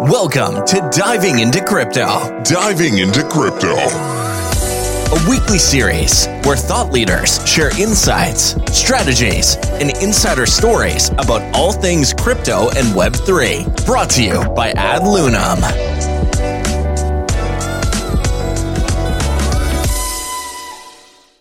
[0.00, 3.74] Welcome to Diving into Crypto, Diving into Crypto.
[3.74, 12.14] a weekly series where thought leaders share insights, strategies, and insider stories about all things
[12.14, 13.86] crypto and Web3.
[13.86, 15.62] Brought to you by AdLunam.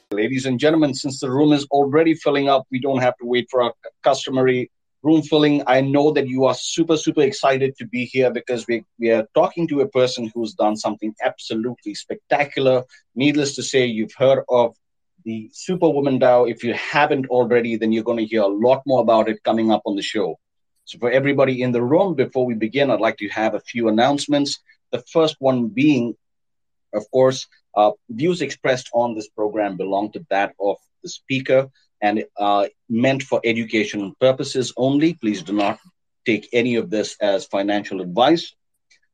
[0.10, 3.48] Ladies and gentlemen, since the room is already filling up, we don't have to wait
[3.52, 4.72] for our customary
[5.04, 5.64] room filling.
[5.68, 9.28] I know that you are super, super excited to be here because we, we are
[9.34, 12.84] talking to a person who's done something absolutely spectacular.
[13.16, 14.76] Needless to say, you've heard of
[15.24, 16.50] the Super Women DAO.
[16.50, 19.72] If you haven't already, then you're going to hear a lot more about it coming
[19.72, 20.40] up on the show.
[20.86, 23.90] So, for everybody in the room, before we begin, I'd like to have a few
[23.90, 24.60] announcements.
[24.92, 26.16] The first one being,
[26.94, 31.70] of course, uh, views expressed on this program belong to that of the speaker
[32.02, 35.14] and uh, meant for educational purposes only.
[35.14, 35.80] Please do not
[36.26, 38.54] take any of this as financial advice.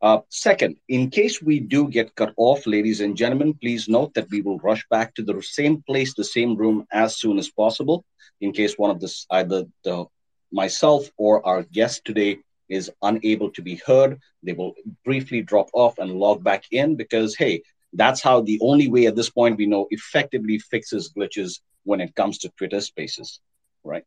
[0.02, 4.30] Uh, second, in case we do get cut off, ladies and gentlemen, please note that
[4.30, 8.04] we will rush back to the same place, the same room as soon as possible.
[8.42, 10.06] In case one of this, either the
[10.52, 14.74] myself or our guest today is unable to be heard, they will
[15.06, 17.64] briefly drop off and log back in because, hey,
[17.94, 22.16] that's how the only way at this point we know effectively fixes glitches when it
[22.16, 23.40] comes to Twitter spaces,
[23.84, 24.06] right?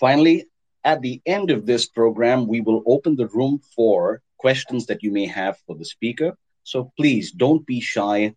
[0.00, 0.46] Finally,
[0.84, 5.10] at the end of this program, we will open the room for questions that you
[5.10, 6.36] may have for the speaker.
[6.62, 8.34] So please don't be shy.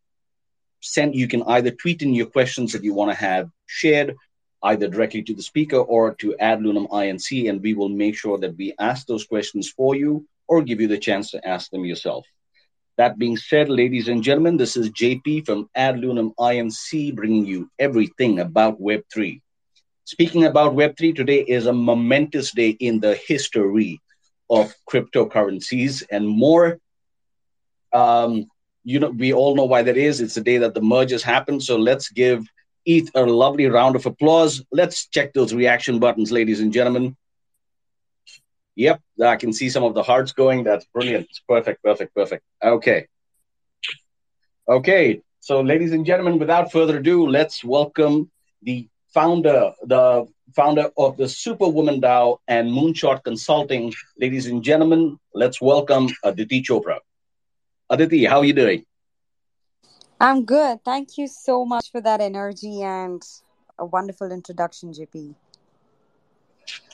[0.79, 4.15] Send you can either tweet in your questions that you want to have shared
[4.63, 8.57] either directly to the speaker or to AdLunam INC, and we will make sure that
[8.57, 12.25] we ask those questions for you or give you the chance to ask them yourself.
[12.97, 18.39] That being said, ladies and gentlemen, this is JP from AdLunam INC bringing you everything
[18.39, 19.39] about Web3.
[20.05, 24.01] Speaking about Web3, today is a momentous day in the history
[24.49, 26.79] of cryptocurrencies and more.
[27.93, 28.47] Um,
[28.83, 30.19] you know, we all know why that is.
[30.19, 31.61] It's the day that the mergers happened.
[31.61, 32.47] So let's give
[32.85, 34.63] ETH a lovely round of applause.
[34.71, 37.15] Let's check those reaction buttons, ladies and gentlemen.
[38.77, 40.63] Yep, I can see some of the hearts going.
[40.63, 41.27] That's brilliant.
[41.49, 42.43] Perfect, perfect, perfect.
[42.63, 43.07] Okay.
[44.69, 48.29] Okay, so ladies and gentlemen, without further ado, let's welcome
[48.61, 53.91] the founder, the founder of the Super Women DAO and Moonshot Consulting.
[54.19, 56.99] Ladies and gentlemen, let's welcome Aditi Chopra.
[57.89, 58.85] Aditi, how are you doing?
[60.19, 60.83] I'm good.
[60.85, 63.23] Thank you so much for that energy and
[63.79, 65.33] a wonderful introduction, JP.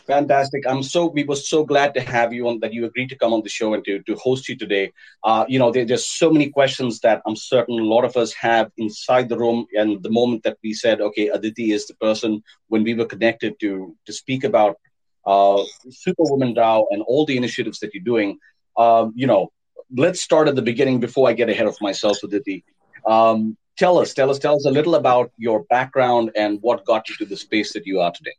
[0.07, 0.63] Fantastic.
[0.67, 3.31] I'm so we were so glad to have you on that you agreed to come
[3.31, 4.91] on the show and to, to host you today.
[5.23, 8.33] Uh, you know, there, there's so many questions that I'm certain a lot of us
[8.33, 9.65] have inside the room.
[9.73, 13.57] And the moment that we said, okay, Aditi is the person when we were connected
[13.61, 14.77] to to speak about
[15.25, 18.39] uh, Super Women DAO and all the initiatives that you're doing,
[18.75, 19.53] um, you know,
[19.95, 22.65] let's start at the beginning before I get ahead of myself, Aditi.
[23.05, 27.07] Um, tell us, tell us, tell us a little about your background and what got
[27.07, 28.35] you to the space that you are today.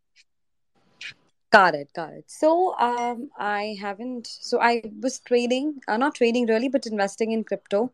[1.55, 2.25] Got it, got it.
[2.31, 4.27] So, um, I haven't.
[4.27, 7.93] So I was trading, uh, not trading really, but investing in crypto,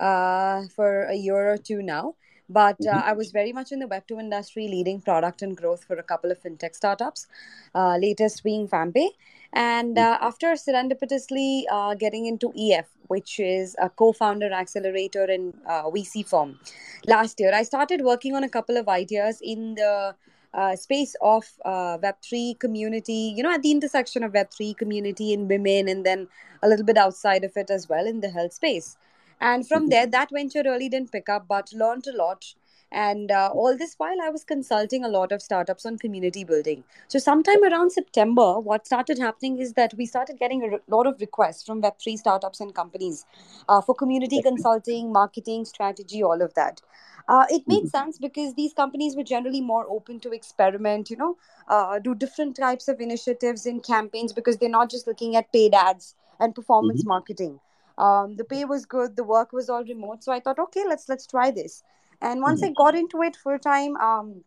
[0.00, 2.14] uh, for a year or two now.
[2.48, 3.04] But uh, Mhm.
[3.10, 6.02] I was very much in the Web two industry, leading product and growth for a
[6.02, 7.26] couple of fintech startups.
[7.74, 9.08] Uh, latest being FamPay,
[9.52, 15.90] and uh, after serendipitously uh, getting into EF, which is a co-founder accelerator in uh,
[15.90, 16.58] VC firm,
[17.06, 20.14] last year I started working on a couple of ideas in the
[20.54, 25.48] uh, space of uh, Web3 community, you know, at the intersection of Web3 community and
[25.48, 26.28] women, and then
[26.62, 28.96] a little bit outside of it as well in the health space.
[29.40, 32.54] And from there, that venture really didn't pick up, but learned a lot.
[32.92, 36.84] And uh, all this while, I was consulting a lot of startups on community building.
[37.08, 41.06] So, sometime around September, what started happening is that we started getting a re- lot
[41.06, 43.24] of requests from Web3 startups and companies
[43.68, 46.82] uh, for community consulting, marketing, strategy, all of that.
[47.28, 47.90] Uh, it made Mhm.
[47.90, 51.36] sense because these companies were generally more open to experiment, you know,
[51.68, 55.74] uh, do different types of initiatives in campaigns because they're not just looking at paid
[55.74, 57.60] ads and performance marketing.
[57.98, 61.08] Um, the pay was good, the work was all remote, so I thought, okay, let's
[61.08, 61.82] let's try this.
[62.22, 62.68] And once Mhm.
[62.68, 64.44] I got into it full time, um,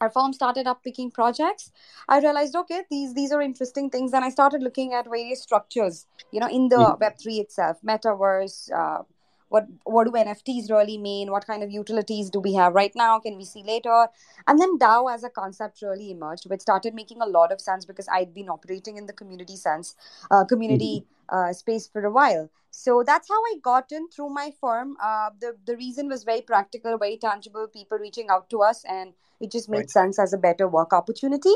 [0.00, 1.72] our firm started up picking projects.
[2.08, 6.06] I realized, okay, these these are interesting things, and I started looking at various structures,
[6.32, 6.98] you know, in the Mhm.
[7.00, 8.70] Web three itself, metaverse.
[8.72, 9.04] Uh,
[9.48, 11.30] what what do NFTs really mean?
[11.30, 13.18] What kind of utilities do we have right now?
[13.18, 14.08] Can we see later?
[14.46, 17.84] And then DAO as a concept really emerged, which started making a lot of sense
[17.84, 19.96] because I'd been operating in the community sense,
[20.30, 22.50] uh, community uh, space for a while.
[22.70, 24.96] So that's how I got in through my firm.
[25.02, 27.66] Uh, the the reason was very practical, very tangible.
[27.68, 29.90] People reaching out to us, and it just made Right.
[29.90, 31.54] sense as a better work opportunity.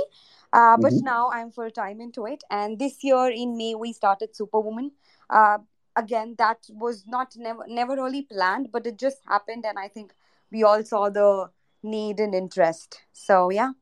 [0.52, 1.04] Uh, but mm-hmm.
[1.04, 2.44] now I'm full time into it.
[2.50, 4.92] And this year in May, we started Super Women.
[5.30, 5.58] Uh,
[5.96, 10.14] again, that was not never never really planned, but it just happened, and I think
[10.50, 11.50] we all saw the
[11.82, 13.02] need and interest.
[13.12, 13.72] So yeah.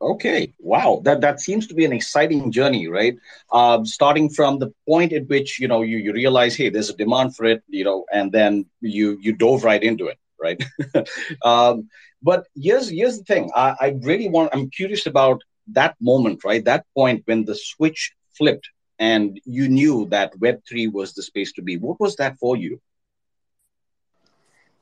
[0.00, 3.16] Okay, wow, that that seems to be an exciting journey, right?
[3.50, 6.96] Um, starting from the point at which you know you, you realize, hey, there's a
[6.96, 10.62] demand for it, you know, and then you you dove right into it, right?
[11.44, 11.88] um,
[12.22, 13.50] but here's here's the thing.
[13.54, 14.50] I, I really want.
[14.52, 16.64] I'm curious about that moment, right?
[16.64, 21.52] That point when the switch flipped and you knew that Web three was the space
[21.52, 21.76] to be.
[21.76, 22.80] What was that for you?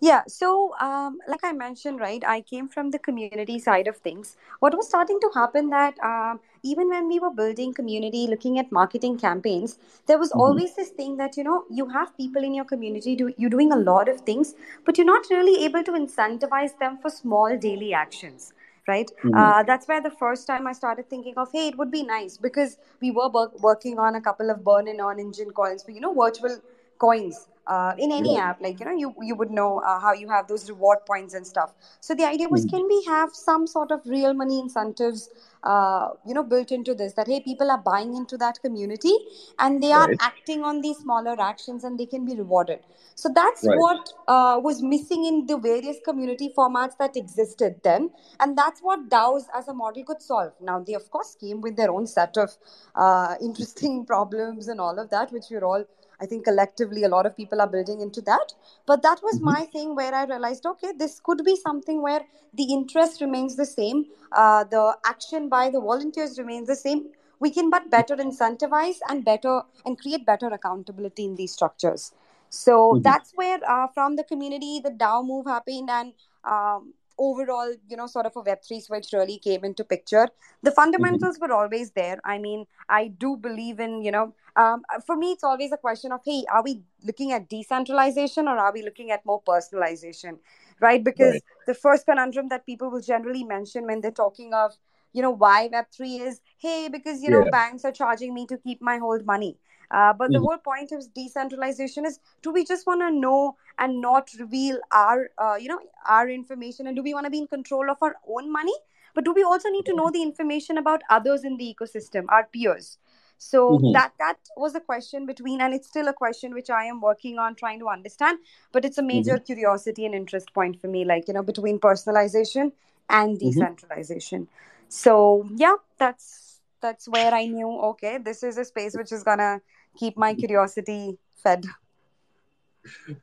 [0.01, 4.37] Yeah, so um, like I mentioned, right, I came from the community side of things.
[4.61, 8.71] What was starting to happen that um, even when we were building community, looking at
[8.71, 10.41] marketing campaigns, there was mm-hmm.
[10.41, 13.73] always this thing that you know you have people in your community, do you're doing
[13.73, 17.95] a lot of things, but you're not really able to incentivize them for small daily
[17.95, 18.53] actions
[18.87, 19.35] right mm-hmm.
[19.35, 22.37] uh, that's where the first time i started thinking of hey it would be nice
[22.37, 26.01] because we were working on a couple of burn and earn engine coins for you
[26.01, 26.59] know virtual
[26.99, 28.51] coins uh, in any yeah.
[28.51, 31.35] app like you know you you would know uh, how you have those reward points
[31.35, 32.71] and stuff so the idea was mm.
[32.71, 35.31] can we have some sort of real money incentives
[35.63, 39.15] uh, you know built into this that hey people are buying into that community
[39.59, 40.19] and they are right.
[40.21, 42.81] acting on these smaller actions and they can be rewarded
[43.15, 43.79] so that's right.
[43.79, 49.09] what uh, was missing in the various community formats that existed then and that's what
[49.09, 52.37] daos as a model could solve now they of course came with their own set
[52.37, 52.51] of
[52.95, 55.85] uh, interesting problems and all of that which we're all
[56.21, 58.53] I think collectively a lot of people are building into that.
[58.87, 59.45] But that was mm-hmm.
[59.45, 62.23] my thing where I realized, okay, this could be something where
[62.53, 67.07] the interest remains the same, uh, the action by the volunteers remains the same.
[67.41, 72.13] We can but better incentivize and better and create better accountability in these structures.
[72.49, 73.03] So mm-hmm.
[73.03, 76.13] that's where uh, from the community the DAO move happened and
[76.45, 80.29] um, overall you know sort of a web3 switch really came into picture
[80.63, 81.51] the fundamentals mm-hmm.
[81.51, 85.45] were always there i mean i do believe in you know um, for me it's
[85.45, 89.25] always a question of hey are we looking at decentralization or are we looking at
[89.25, 90.39] more personalization
[90.81, 91.43] right because right.
[91.67, 94.73] the first conundrum that people will generally mention when they're talking of
[95.13, 97.51] you know why web3 is hey because you know yeah.
[97.51, 99.57] banks are charging me to keep my hold money
[99.95, 100.47] uh, but the mm-hmm.
[100.47, 105.31] whole point of decentralization is do we just want to know and not reveal our,
[105.39, 108.17] uh, you know, our information, and do we want to be in control of our
[108.29, 108.75] own money?
[109.15, 112.45] But do we also need to know the information about others in the ecosystem, our
[112.53, 112.99] peers?
[113.39, 113.93] So mm-hmm.
[113.93, 117.39] that that was a question between, and it's still a question which I am working
[117.39, 118.39] on trying to understand.
[118.73, 119.45] But it's a major mm-hmm.
[119.45, 122.73] curiosity and interest point for me, like you know, between personalization
[123.09, 123.47] and mm-hmm.
[123.47, 124.49] decentralization.
[124.89, 129.61] So yeah, that's that's where I knew okay, this is a space which is gonna
[129.97, 131.65] keep my curiosity fed.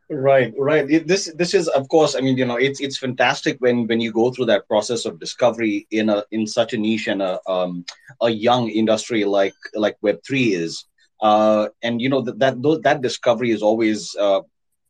[0.09, 0.85] Right right.
[1.07, 4.11] This this is of course i mean you know it's it's fantastic when when you
[4.11, 7.85] go through that process of discovery in a in such a niche and a um
[8.21, 10.85] a young industry like like web3 is.
[11.21, 14.41] Uh and you know that that that discovery is always uh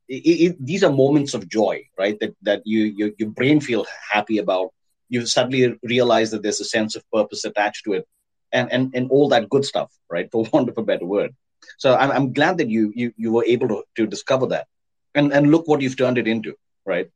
[0.08, 2.18] it, it, these are moments of joy right?
[2.20, 4.70] That that you, you your brain feel happy about.
[5.10, 8.06] You suddenly realize that there's a sense of purpose attached to it
[8.52, 10.30] and and and all that good stuff right?
[10.32, 11.32] For want of a better word
[11.78, 14.68] so I'm, I'm glad that you you you were able to, to discover that,
[15.16, 16.56] and and look what you've turned it into,
[16.86, 17.10] right?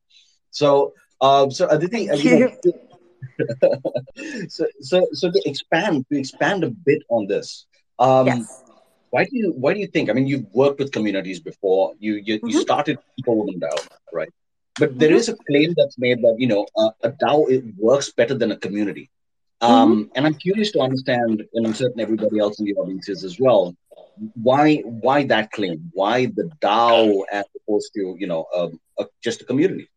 [0.52, 2.18] So uh, so Aditi, uh,
[4.50, 7.66] so so so to expand to expand a bit on this.
[8.00, 8.64] Um, yes.
[9.10, 10.10] Why do you why do you think?
[10.10, 11.94] I mean, you've worked with communities before.
[12.00, 12.50] You you, mm-hmm.
[12.50, 14.30] you started Golden DAO, right?
[14.78, 15.18] But there mm-hmm.
[15.18, 18.52] is a claim that's made that you know uh, a DAO it works better than
[18.52, 19.10] a community.
[19.62, 20.12] Um, mm-hmm.
[20.16, 23.40] And I'm curious to understand, and I'm certain everybody else in the audience is as
[23.40, 23.76] well
[24.36, 25.92] why why that claim?
[25.94, 29.90] Why the DAO as opposed to you know um, a, just a community?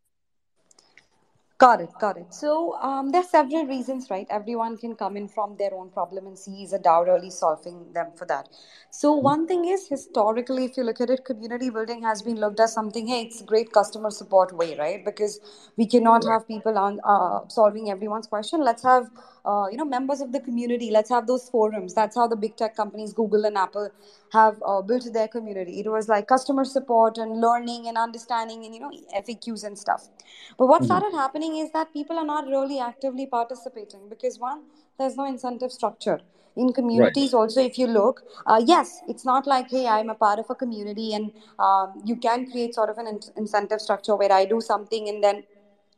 [1.59, 2.33] Got it, got it.
[2.33, 4.29] So um, there are several reasons, right?
[4.31, 7.93] Everyone can come in from their own problem and see is a DAO really solving
[7.93, 8.49] them for that.
[8.91, 9.25] So mm-hmm.
[9.25, 12.71] one thing is historically, if you look at it, community building has been looked at
[12.71, 13.09] something.
[13.09, 15.05] Hey, it's a great customer support way, right?
[15.05, 15.41] Because
[15.77, 18.63] we cannot have people on uh, solving everyone's question.
[18.63, 19.11] Let's have
[19.45, 20.91] uh, you know members of the community.
[20.91, 21.95] Let's have those forums.
[21.95, 23.91] That's how the big tech companies, Google and Apple,
[24.33, 25.81] have uh, built their community.
[25.81, 30.09] It was like customer support and learning and understanding and you know FAQs and stuff.
[30.57, 30.87] But what mm-hmm.
[30.87, 34.63] started happening is that people are not really actively participating because one
[34.99, 36.21] there's no incentive structure
[36.57, 37.39] in communities right.
[37.41, 40.55] also if you look uh, yes it's not like hey i'm a part of a
[40.55, 44.61] community and um, you can create sort of an in- incentive structure where i do
[44.61, 45.43] something and then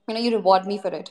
[0.06, 1.10] you know you reward me for it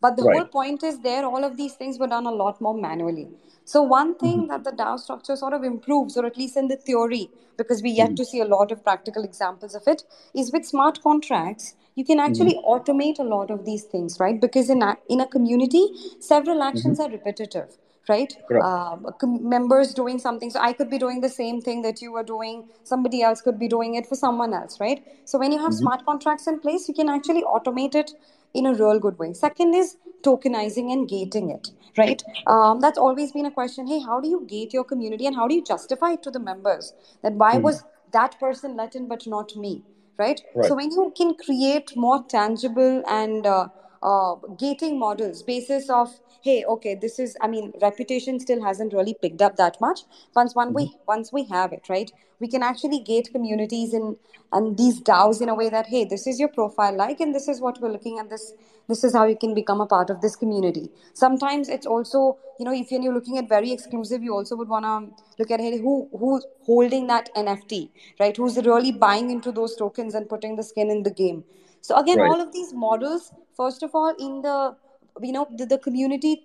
[0.00, 0.38] But the Right.
[0.38, 3.28] whole point is there, all of these things were done a lot more manually.
[3.64, 4.48] So, one thing mm-hmm.
[4.48, 7.90] that the DAO structure sort of improves, or at least in the theory, because we
[7.90, 8.14] yet mm-hmm.
[8.16, 10.02] to see a lot of practical examples of it,
[10.34, 12.72] is with smart contracts, you can actually mm-hmm.
[12.72, 14.40] automate a lot of these things, right?
[14.40, 15.86] Because in a, in a community,
[16.20, 17.76] several actions are repetitive
[18.08, 18.36] right?
[18.62, 20.50] Um, members doing something.
[20.50, 22.68] So I could be doing the same thing that you are doing.
[22.82, 25.04] Somebody else could be doing it for someone else, right?
[25.24, 28.10] So when you have smart contracts in place, you can actually automate it
[28.54, 29.32] in a real good way.
[29.32, 32.22] Second is tokenizing and gating it, right?
[32.46, 33.86] Um, that's always been a question.
[33.86, 36.40] Hey, how do you gate your community and how do you justify it to the
[36.40, 36.92] members
[37.22, 39.84] that why was that person let in but not me,
[40.18, 40.40] right?
[40.54, 40.66] Right.
[40.68, 43.68] So when you can create more tangible and uh,
[44.02, 46.08] uh, gating models basis of
[46.42, 50.00] hey okay this is i mean reputation still hasn't really picked up that much.
[50.34, 54.16] Once one we once we have it right we can actually gate communities in
[54.52, 57.46] and these DAOs in a way that hey this is your profile like and this
[57.46, 58.52] is what we're looking at this
[58.88, 60.90] this is how you can become a part of this community.
[61.14, 64.84] Sometimes it's also you know if you're looking at very exclusive you also would want
[64.84, 67.88] to look at hey who who's holding that nft
[68.18, 68.36] right?
[68.36, 71.44] Who's really buying into those tokens and putting the skin in the game
[71.80, 72.30] so again Right.
[72.30, 74.76] all of these models first of all in the
[75.22, 76.42] you know the, the community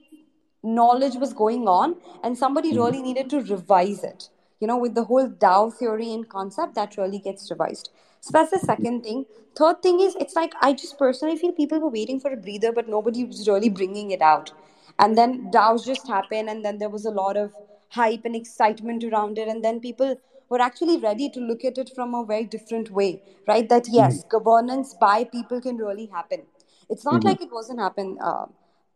[0.64, 2.84] knowledge was going on and somebody mm-hmm.
[2.84, 6.98] really needed to revise it you know with the whole dao theory and concept that
[6.98, 7.90] really gets revised.
[8.22, 8.66] So that's the mm-hmm.
[8.66, 9.26] second thing.
[9.58, 12.72] Third thing is it's like i just personally feel people were waiting for a breather
[12.72, 14.52] but nobody was really bringing it out.
[14.98, 17.54] And then DAOs just happened, and then there was a lot of
[17.90, 20.16] hype and excitement around it, and then people
[20.50, 23.68] were actually ready to look at it from a very different way, right?
[23.70, 26.44] That yes, governance by people can really happen.
[26.90, 28.18] It's not like it wasn't happen.
[28.22, 28.46] Uh,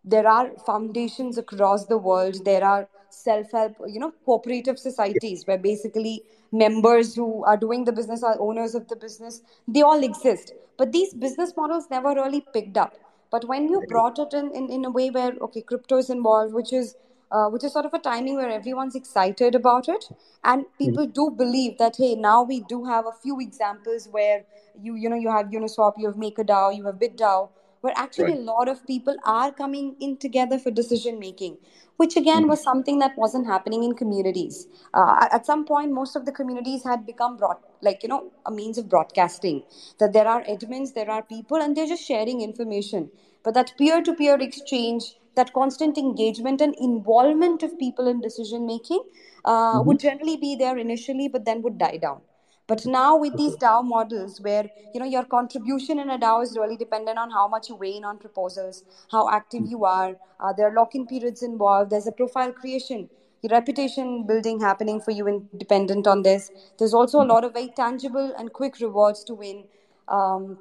[0.04, 2.46] there are foundations across the world.
[2.46, 8.24] There are self-help, you know, cooperative societies where basically members who are doing the business
[8.24, 9.42] are owners of the business.
[9.68, 12.94] They all exist, but these business models never really picked up.
[13.32, 16.54] But when you brought it in, in, in a way where okay, crypto is involved,
[16.54, 16.96] which is
[17.32, 20.06] uh, which is sort of a timing where everyone's excited about it,
[20.44, 24.44] and people do believe that hey, now we do have a few examples where
[24.82, 27.50] you you know you have Uniswap, you have MakerDAO, you have BitDAO,
[27.82, 28.40] where actually Right.
[28.40, 31.58] a lot of people are coming in together for decision making,
[31.98, 34.68] which again was something that wasn't happening in communities.
[34.94, 38.52] Uh, at- some point, most of the communities had become broad, like you know, a
[38.52, 39.64] means of broadcasting.
[40.00, 43.12] That there are admins, there are people, and they're just sharing information.
[43.44, 49.04] But that peer-to-peer exchange, that constant engagement and involvement of people in decision making,
[49.46, 52.22] uh, would generally be there initially, but then would die down.
[52.70, 56.56] But now with these DAO models, where you know your contribution in a DAO is
[56.56, 60.12] really dependent on how much you weigh in on proposals, how active you are.
[60.40, 61.90] Uh, there are lock-in periods involved.
[61.96, 63.10] There's a profile creation,
[63.42, 66.52] your reputation building happening for you, in, dependent on this.
[66.78, 69.64] There's also a lot of very tangible and quick rewards to win.
[70.08, 70.60] Um,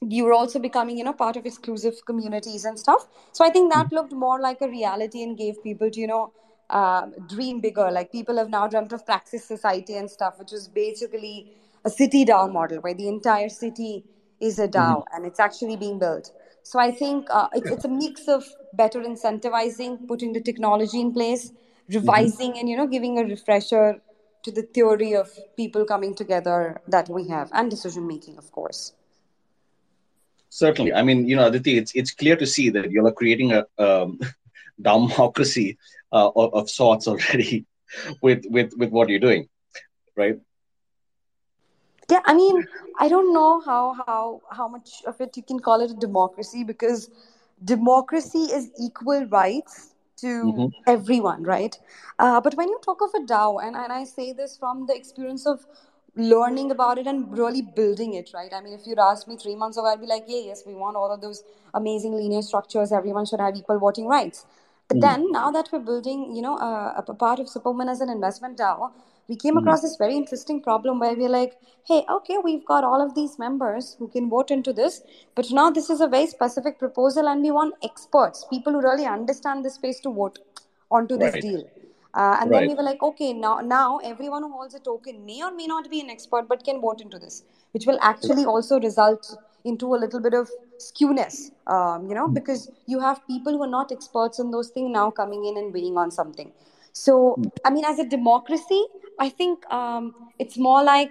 [0.00, 3.06] you were also becoming you know part of exclusive communities and stuff.
[3.32, 6.32] So i think that looked more like a reality and gave people to you know
[6.70, 7.90] uh, dream bigger.
[7.90, 11.52] Like people have now dreamt of praxis society and stuff which is basically
[11.84, 14.04] a city dao model where the entire city
[14.40, 16.32] is a dao and it's actually being built.
[16.62, 21.12] So i think uh, it's, it's a mix of better incentivizing putting the technology in
[21.12, 21.52] place
[21.88, 24.00] revising and you know giving a refresher
[24.42, 28.92] to the theory of people coming together that we have and decision making of course
[30.50, 30.92] Certainly.
[30.94, 34.18] I mean, you know, Aditi, it's it's clear to see that you're creating a um,
[34.80, 35.76] democracy
[36.12, 37.66] uh, of, of sorts already
[38.22, 39.48] with with with what you're doing,
[40.16, 40.38] right?
[42.10, 42.66] Yeah, I mean,
[42.98, 46.62] I don't know how how how much of it you can call it a democracy
[46.64, 47.10] because
[47.64, 50.70] democracy is equal rights to Mhm.
[50.86, 51.78] everyone, right?
[52.18, 54.94] Uh, but when you talk of a DAO, and, and I say this from the
[54.96, 55.66] experience of
[56.16, 58.52] learning about it and really building it, right?
[58.52, 60.74] I mean, if you'd asked me three months ago, I'd be like, yeah, yes, we
[60.74, 61.42] want all of those
[61.74, 62.92] amazing linear structures.
[62.92, 64.46] Everyone should have equal voting rights.
[64.88, 68.00] But then, now that we're building, you know, uh, a part of Super Women as
[68.00, 68.92] an investment DAO,
[69.28, 71.56] we came across this very interesting problem where we're like,
[71.86, 75.02] hey, okay, we've got all of these members who can vote into this,
[75.34, 79.06] but now this is a very specific proposal, and we want experts, people who really
[79.06, 80.38] understand this space to vote
[80.90, 81.42] onto this Right.
[81.42, 81.64] deal.
[82.16, 85.42] Uh, and then we were like, okay, now now everyone who holds a token may
[85.42, 88.80] or may not be an expert, but can vote into this, which will actually also
[88.80, 93.62] result into a little bit of skewness, um, you know, because you have people who
[93.62, 96.52] are not experts in those things now coming in and weighing on something.
[96.92, 98.82] So, I mean, as a democracy,
[99.18, 101.10] I think um, it's more like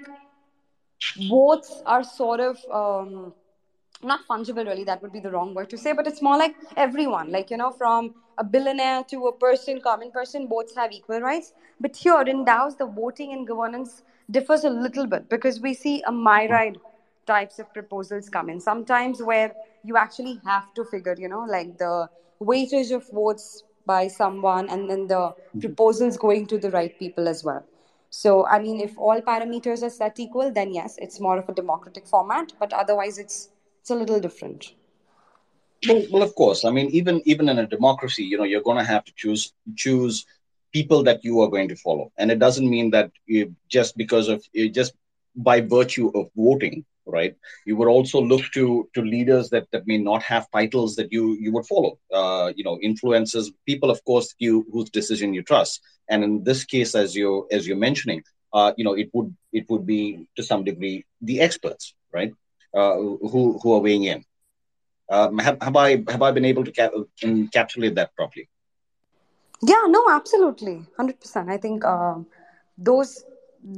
[1.29, 3.33] votes are sort of um,
[4.03, 6.55] not fungible really that would be the wrong word to say but it's more like
[6.75, 11.21] everyone like you know from a billionaire to a person common person both have equal
[11.21, 15.73] rights but here in DAOs the voting and governance differs a little bit because we
[15.73, 16.77] see a myriad
[17.25, 19.51] types of proposals come in sometimes where
[19.83, 22.09] you actually have to figure you know like the
[22.41, 25.59] weightage of votes by someone and then the mm-hmm.
[25.59, 27.63] proposals going to the right people as well.
[28.09, 31.53] So, I mean, if all parameters are set equal, then yes, it's more of a
[31.53, 33.49] democratic format, but otherwise, it's
[33.81, 34.73] it's a little different.
[35.87, 36.63] Well, well, of course.
[36.65, 39.53] I mean, even even in a democracy, you know, you're going to have to choose
[39.75, 40.25] choose
[40.73, 44.27] people that you are going to follow, and it doesn't mean that you, just because
[44.27, 44.93] of just
[45.35, 47.35] by virtue of voting, right?
[47.65, 51.37] You would also look to to leaders that that may not have titles that you
[51.39, 51.99] you would follow.
[52.11, 55.81] Uh, you know, influences people, of course, you whose decision you trust.
[56.09, 59.65] And in this case, as you as you're mentioning, uh, you know, it would it
[59.69, 62.33] would be to some degree the experts, right?
[62.73, 62.95] Uh,
[63.31, 64.23] who who are weighing in.
[65.09, 68.49] Um, have, have I have I been able to cap- encapsulate that properly?
[69.61, 71.49] Yeah, no, absolutely, hundred percent.
[71.49, 72.25] I think um,
[72.77, 73.23] those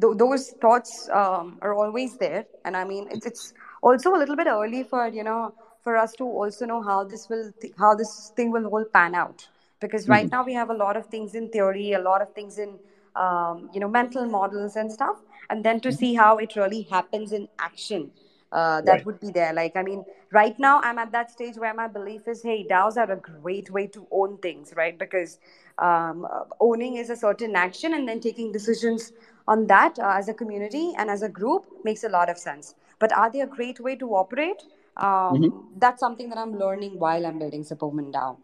[0.02, 4.36] th- those thoughts um, are always there, and I mean, it's it's also a little
[4.36, 5.54] bit early for you know
[5.84, 9.14] for us to also know how this will th- how this thing will all pan
[9.14, 9.48] out
[9.82, 10.36] because right mm-hmm.
[10.36, 12.80] now we have a lot of things in theory, a lot of things in
[13.18, 15.18] um, you know mental models and stuff,
[15.50, 15.98] and then to mm-hmm.
[15.98, 18.12] see how it really happens in action
[18.52, 19.06] uh, that right.
[19.06, 19.54] would be there.
[19.54, 22.98] Like, I mean, right now I'm at that stage where my belief is, hey, DAOs
[22.98, 24.98] are a great way to own things, right?
[24.98, 25.40] Because
[25.78, 26.28] um,
[26.60, 29.14] owning is a certain action, and then taking decisions
[29.48, 32.76] on that uh, as a community and as a group makes a lot of sense.
[33.00, 34.64] But are they a great way to operate?
[34.98, 35.80] Um, mm-hmm.
[35.80, 38.38] That's something that I'm learning while I'm building Super Women DAO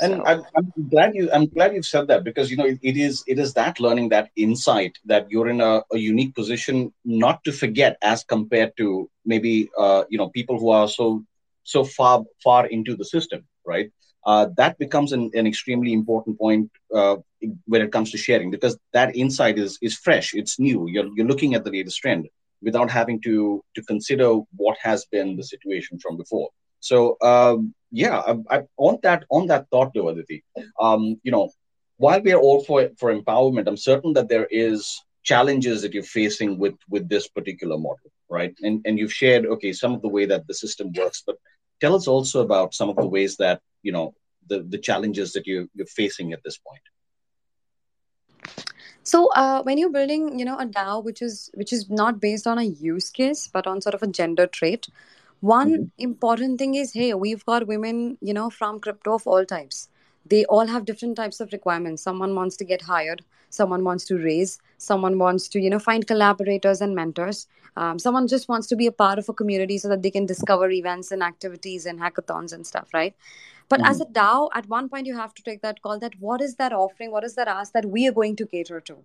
[0.00, 0.24] and so.
[0.26, 3.24] I'm, I'm, glad you i'm glad you've said that because you know it, it is
[3.26, 7.52] it is that learning that insight that you're in a, a unique position not to
[7.52, 11.24] forget as compared to maybe uh, you know people who are so
[11.64, 13.90] so far far into the system right?
[14.24, 17.16] Uh, that becomes an, an extremely important point uh,
[17.66, 20.34] when it comes to sharing because that insight is is fresh.
[20.34, 20.88] It's new.
[20.88, 22.28] You're, you're looking at the latest trend
[22.62, 26.48] without having to to consider what has been the situation from before
[26.86, 30.44] so um, yeah, I, I, on that on that thought, though, Aditi,
[30.80, 31.50] um, you know,
[31.96, 36.14] while we are all for for empowerment, I'm certain that there is challenges that you're
[36.20, 38.54] facing with with this particular model, right?
[38.62, 41.36] And and you've shared okay some of the way that the system works, but
[41.80, 44.14] tell us also about some of the ways that you know
[44.48, 46.86] the the challenges that you you're facing at this point.
[49.02, 52.46] So uh, when you're building, you know, a DAO which is which is not based
[52.46, 54.88] on a use case but on sort of a gender trait,
[55.40, 55.84] one mm-hmm.
[55.98, 59.88] important thing is hey we've got women you know from crypto of all types.
[60.28, 62.02] They all have different types of requirements.
[62.02, 63.22] Someone wants to get hired.
[63.50, 64.58] Someone wants to raise.
[64.78, 67.46] Someone wants to you know find collaborators and mentors.
[67.76, 70.24] Um, someone just wants to be a part of a community so that they can
[70.24, 73.14] discover events and activities and hackathons and stuff right?
[73.68, 73.90] But mm-hmm.
[73.90, 76.56] as a dao at one point you have to take that call that what is
[76.56, 77.12] that offering?
[77.12, 78.96] What is that ask that we are going to cater to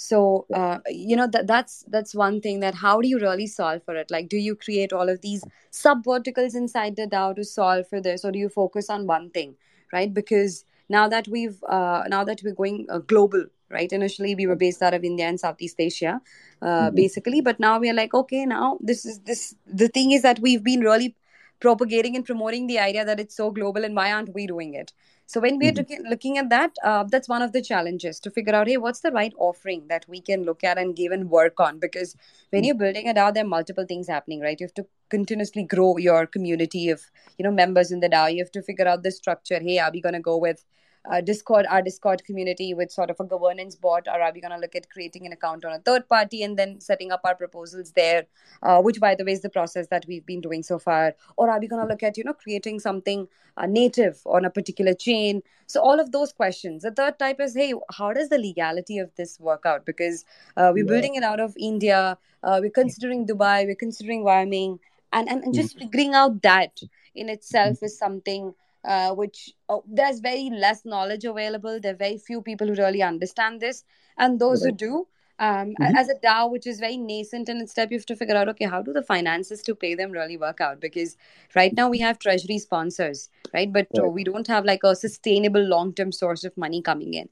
[0.00, 3.82] so uh, you know that that's that's one thing that how do you really solve
[3.84, 4.10] for it?
[4.10, 8.00] Like do you create all of these sub verticals inside the dao to solve for
[8.00, 9.56] this or do you focus on one thing
[9.92, 10.12] right?
[10.14, 13.92] Because now that we've uh, now that we're going uh, global right?
[13.92, 16.20] Initially we were based out of india and southeast asia
[16.62, 16.94] uh, mm-hmm.
[16.94, 20.64] basically but now we're like okay now this is this the thing is that we've
[20.64, 21.14] been really
[21.60, 24.92] propagating and promoting the idea that it's so global and why aren't we doing it
[25.30, 26.08] so when we're mm-hmm.
[26.08, 29.12] looking at that, uh, that's one of the challenges to figure out, hey, what's the
[29.12, 31.78] right offering that we can look at and give and work on?
[31.78, 32.16] Because
[32.50, 32.66] when mm-hmm.
[32.66, 34.58] you're building a DAO, there are multiple things happening, right?
[34.58, 37.02] You have to continuously grow your community of,
[37.38, 38.32] you know, members in the DAO.
[38.32, 39.60] You have to figure out the structure.
[39.60, 40.64] Hey, are we going to go with
[41.10, 44.52] uh, Discord, our Discord community with sort of a governance bot, or are we going
[44.52, 47.34] to look at creating an account on a third party and then setting up our
[47.34, 48.26] proposals there,
[48.62, 51.14] uh, which, by the way, is the process that we've been doing so far?
[51.36, 54.50] Or are we going to look at, you know, creating something uh, native on a
[54.50, 55.42] particular chain?
[55.66, 56.82] So all of those questions.
[56.82, 59.86] The third type is, hey, how does the legality of this work out?
[59.86, 60.24] Because
[60.56, 60.92] uh, we're yeah.
[60.92, 64.78] building it out of India, uh, we're considering Dubai, we're considering Wyoming,
[65.12, 65.86] and and, and just mm-hmm.
[65.86, 66.80] figuring out that
[67.14, 71.78] in itself is something uh, which oh, there's very less knowledge available.
[71.80, 73.84] There are very few people who really understand this,
[74.18, 74.70] and those right.
[74.70, 75.06] who do.
[75.38, 75.96] Um, mm-hmm.
[75.96, 78.48] As a DAO, which is very nascent and its step, you have to figure out
[78.50, 80.80] okay, how do the finances to pay them really work out?
[80.80, 81.16] Because
[81.56, 83.72] right now we have treasury sponsors, right?
[83.72, 84.04] But right.
[84.04, 87.28] Uh, we don't have like a sustainable long term source of money coming in.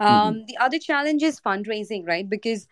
[0.00, 0.44] Um, mm-hmm.
[0.46, 2.28] The other challenge is fundraising, right?
[2.28, 2.66] Because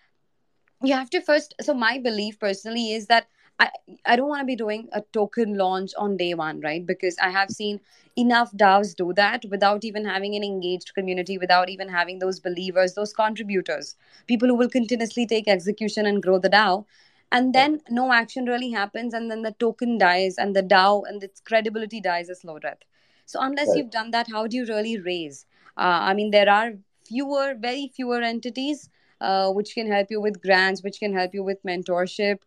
[0.82, 1.54] you have to first.
[1.60, 3.28] So, my belief personally is that
[3.61, 3.70] I,
[4.07, 6.85] I don't want to be doing a token launch on day one, right?
[6.85, 7.79] Because I have seen
[8.16, 12.94] enough DAOs do that without even having an engaged community, without even having those believers,
[12.94, 13.96] those contributors,
[14.27, 16.87] people who will continuously take execution and grow the DAO.
[17.33, 21.23] And then no action really happens, and then the token dies, and the DAO and
[21.23, 22.79] its credibility dies a slow death.
[23.27, 23.77] So, unless right.
[23.77, 25.46] you've done that, how do you really raise?
[25.77, 26.73] Uh, I mean, there are
[27.07, 28.88] fewer, very fewer entities
[29.20, 32.38] uh, which can help you with grants, which can help you with mentorship,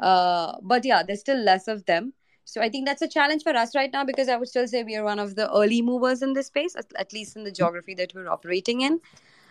[0.00, 2.12] uh, but yeah, there's still less of them.
[2.44, 4.82] So I think that's a challenge for us right now because I would still say
[4.82, 7.52] we are one of the early movers in this space, at, at least in the
[7.52, 9.00] geography that we're operating in.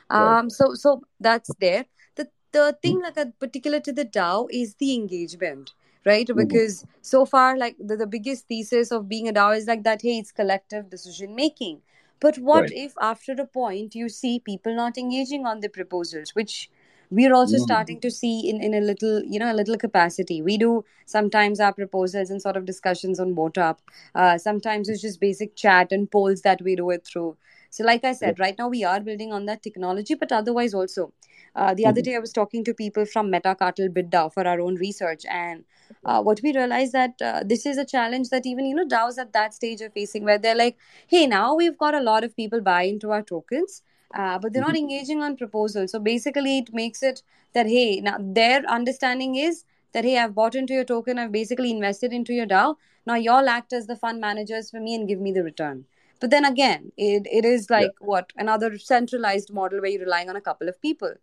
[0.09, 0.51] Um, right.
[0.51, 1.85] So so that's there.
[2.15, 5.73] The the thing like a particular to the DAO is the engagement,
[6.05, 6.27] right?
[6.27, 6.39] Mm-hmm.
[6.39, 10.01] Because so far, like the, the biggest thesis of being a DAO is like that,
[10.01, 11.81] hey, it's collective decision making.
[12.19, 12.71] But what right.
[12.73, 16.69] if after a point you see people not engaging on the proposals, which
[17.09, 17.61] we're also mm.
[17.61, 21.59] starting to see in, in a little you know a little capacity we do sometimes
[21.59, 23.77] our proposals and sort of discussions on WhatsApp.
[24.15, 27.35] uh, sometimes it's just basic chat and polls that we do it through
[27.69, 31.11] so like i said right now we are building on that technology but otherwise also
[31.55, 31.89] uh, the mm-hmm.
[31.89, 35.63] other day i was talking to people from metacartel BitDAO for our own research and
[36.05, 39.17] uh, what we realized that uh, this is a challenge that even you know DAOs
[39.17, 42.35] at that stage are facing where they're like hey now we've got a lot of
[42.35, 43.81] people buy into our tokens
[44.13, 44.89] uh, but they're not mm-hmm.
[44.89, 45.91] engaging on proposals.
[45.91, 47.21] So basically, it makes it
[47.53, 51.71] that hey, now their understanding is that hey, I've bought into your token, I've basically
[51.71, 52.75] invested into your DAO.
[53.05, 55.85] Now y'all act as the fund managers for me and give me the return.
[56.19, 58.07] But then again, it, it is like yeah.
[58.07, 61.13] what another centralized model where you're relying on a couple of people.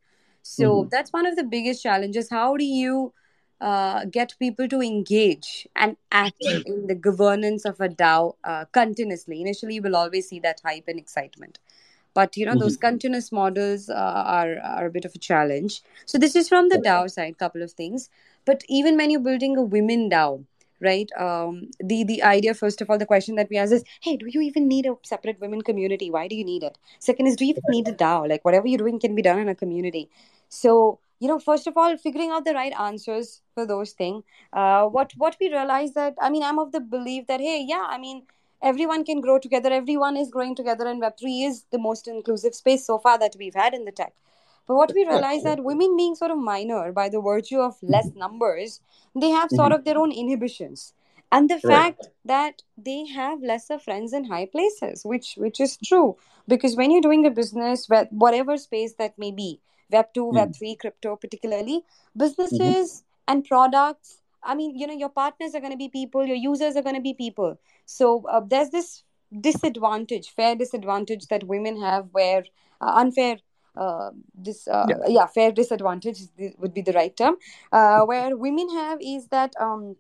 [0.43, 0.89] So mm-hmm.
[0.91, 2.31] that's one of the biggest challenges.
[2.31, 3.13] How do you
[3.61, 9.41] uh, get people to engage and act in the governance of a DAO uh, continuously?
[9.41, 11.59] Initially, you will always see that hype and excitement
[12.17, 12.61] but you know mm-hmm.
[12.65, 15.81] those continuous models uh, are are a bit of a challenge.
[16.13, 18.11] So this is from the dao side couple of things.
[18.51, 20.45] But even when you're building a women dao
[20.87, 24.15] right um, the the idea first of all the question that we ask is hey
[24.23, 26.11] do you even need a separate women community?
[26.19, 26.79] Why do you need it?
[27.11, 28.29] Second is do you even need a dao?
[28.35, 30.09] Like whatever you're doing can be done in a community.
[30.61, 34.85] So you know first of all figuring out the right answers for those things uh,
[34.97, 37.99] what what we realize that i mean i'm of the belief that hey yeah i
[37.99, 38.23] mean
[38.63, 39.71] everyone can grow together.
[39.73, 43.55] Everyone is growing together and web3 is the most inclusive space so far that we've
[43.55, 44.15] had in the tech.
[44.67, 48.11] But what we realize that women being sort of minor by the virtue of less
[48.17, 48.81] numbers
[49.15, 49.79] they have sort mm-hmm.
[49.79, 50.93] of their own inhibitions.
[51.33, 56.17] And the fact that they have lesser friends in high places which which is true.
[56.49, 60.37] Because when you're doing a business whatever space that may be web 2 mm-hmm.
[60.37, 61.83] web 3 crypto particularly
[62.17, 63.33] businesses mm-hmm.
[63.33, 66.77] and products I mean, you know, your partners are going to be people, your users
[66.77, 67.59] are going to be people.
[67.85, 69.03] So uh, there's this
[69.41, 72.45] disadvantage, fair disadvantage that women have where
[72.81, 73.39] uh, unfair.
[73.77, 74.97] Uh, this uh, yeah.
[75.07, 75.27] yeah.
[75.27, 76.21] fair disadvantage
[76.57, 77.37] would be the right term
[77.73, 79.97] uh, where women have is that um,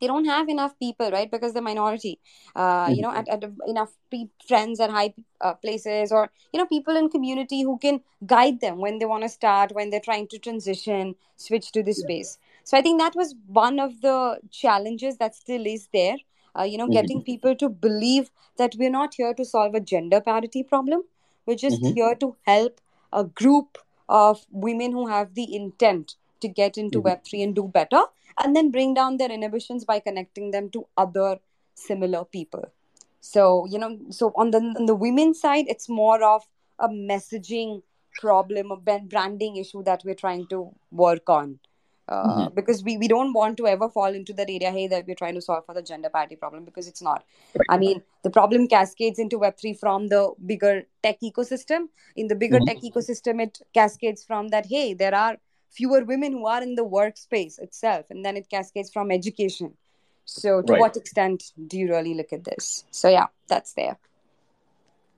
[0.00, 2.18] they don't have enough people right because they're minority
[2.54, 6.66] uh, you know at, at enough pe- friends at high uh, places or you know
[6.66, 10.28] people in community who can guide them when they want to start when they're trying
[10.28, 14.16] to transition switch to this space so i think that was one of the
[14.60, 16.16] challenges that still is there
[16.58, 17.00] uh, you know mm-hmm.
[17.00, 21.02] getting people to believe that we're not here to solve a gender parity problem
[21.46, 21.94] we're just mm-hmm.
[21.94, 22.80] here to help
[23.12, 27.08] a group of women who have the intent to get into mm-hmm.
[27.08, 28.02] web3 and do better
[28.42, 31.38] and then bring down their inhibitions by connecting them to other
[31.74, 32.64] similar people
[33.20, 36.42] so you know so on the on the women's side it's more of
[36.78, 37.82] a messaging
[38.20, 41.58] problem a branding issue that we're trying to work on
[42.10, 42.40] mm-hmm.
[42.40, 45.14] Uh, because we, we don't want to ever fall into that area hey that we're
[45.14, 47.24] trying to solve for the gender parity problem because it's not
[47.68, 52.58] i mean the problem cascades into web3 from the bigger tech ecosystem in the bigger
[52.58, 52.66] mm-hmm.
[52.66, 55.36] tech ecosystem it cascades from that hey there are
[55.70, 59.74] fewer women who are in the workspace itself and then it cascades from education
[60.24, 60.80] so to right.
[60.80, 63.98] what extent do you really look at this so yeah that's there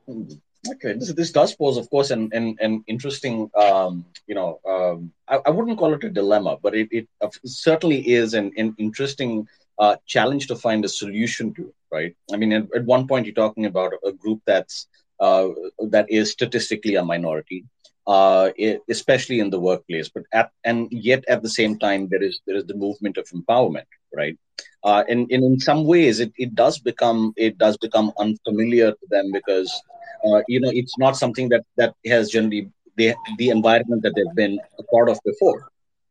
[0.08, 0.34] mm-hmm.
[0.66, 5.12] Okay, this, this does pose, of course, an an, an interesting, um, you know, um,
[5.28, 7.08] I, I wouldn't call it a dilemma, but it, it
[7.44, 9.46] certainly is an, an interesting
[9.78, 12.16] uh, challenge to find a solution to, right?
[12.32, 14.88] I mean, at, at one point you're talking about a group that's
[15.20, 15.48] uh,
[15.88, 17.64] that is statistically a minority,
[18.08, 18.50] uh,
[18.88, 22.56] especially in the workplace, but at and yet at the same time there is there
[22.56, 24.36] is the movement of empowerment, right?
[24.82, 29.06] Uh, and, and in some ways it, it does become it does become unfamiliar to
[29.10, 29.70] them because
[30.26, 34.34] uh, you know it's not something that that has generally the the environment that they've
[34.34, 35.68] been a part of before.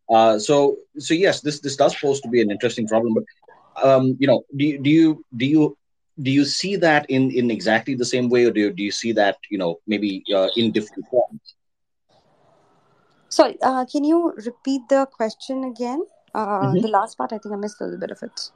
[0.10, 3.14] Uh, so so yes, this this does pose to be an interesting problem.
[3.16, 3.26] But
[3.84, 5.78] um, you know, do you, do you do you
[6.22, 8.92] do you see that in in exactly the same way, or do you, do you
[8.92, 11.27] see that you know maybe uh, in different forms?
[13.38, 16.04] Sorry, uh, can you repeat the question again?
[16.34, 16.80] Uh, mm-hmm.
[16.80, 18.50] The last part, I think I missed a little bit of it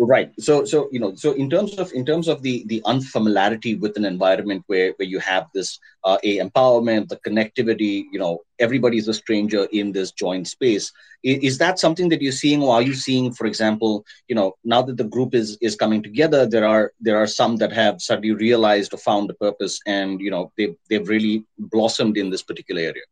[0.00, 3.74] right so so you know so in terms of in terms of the the unfamiliarity
[3.74, 8.38] with an environment where where you have this uh, a empowerment the connectivity you know
[8.60, 10.92] everybody's a stranger in this joint space
[11.24, 14.54] is, is, that something that you're seeing or are you seeing for example you know
[14.62, 18.00] now that the group is is coming together there are there are some that have
[18.00, 22.44] suddenly realized or found a purpose and you know they've they've really blossomed in this
[22.44, 23.02] particular area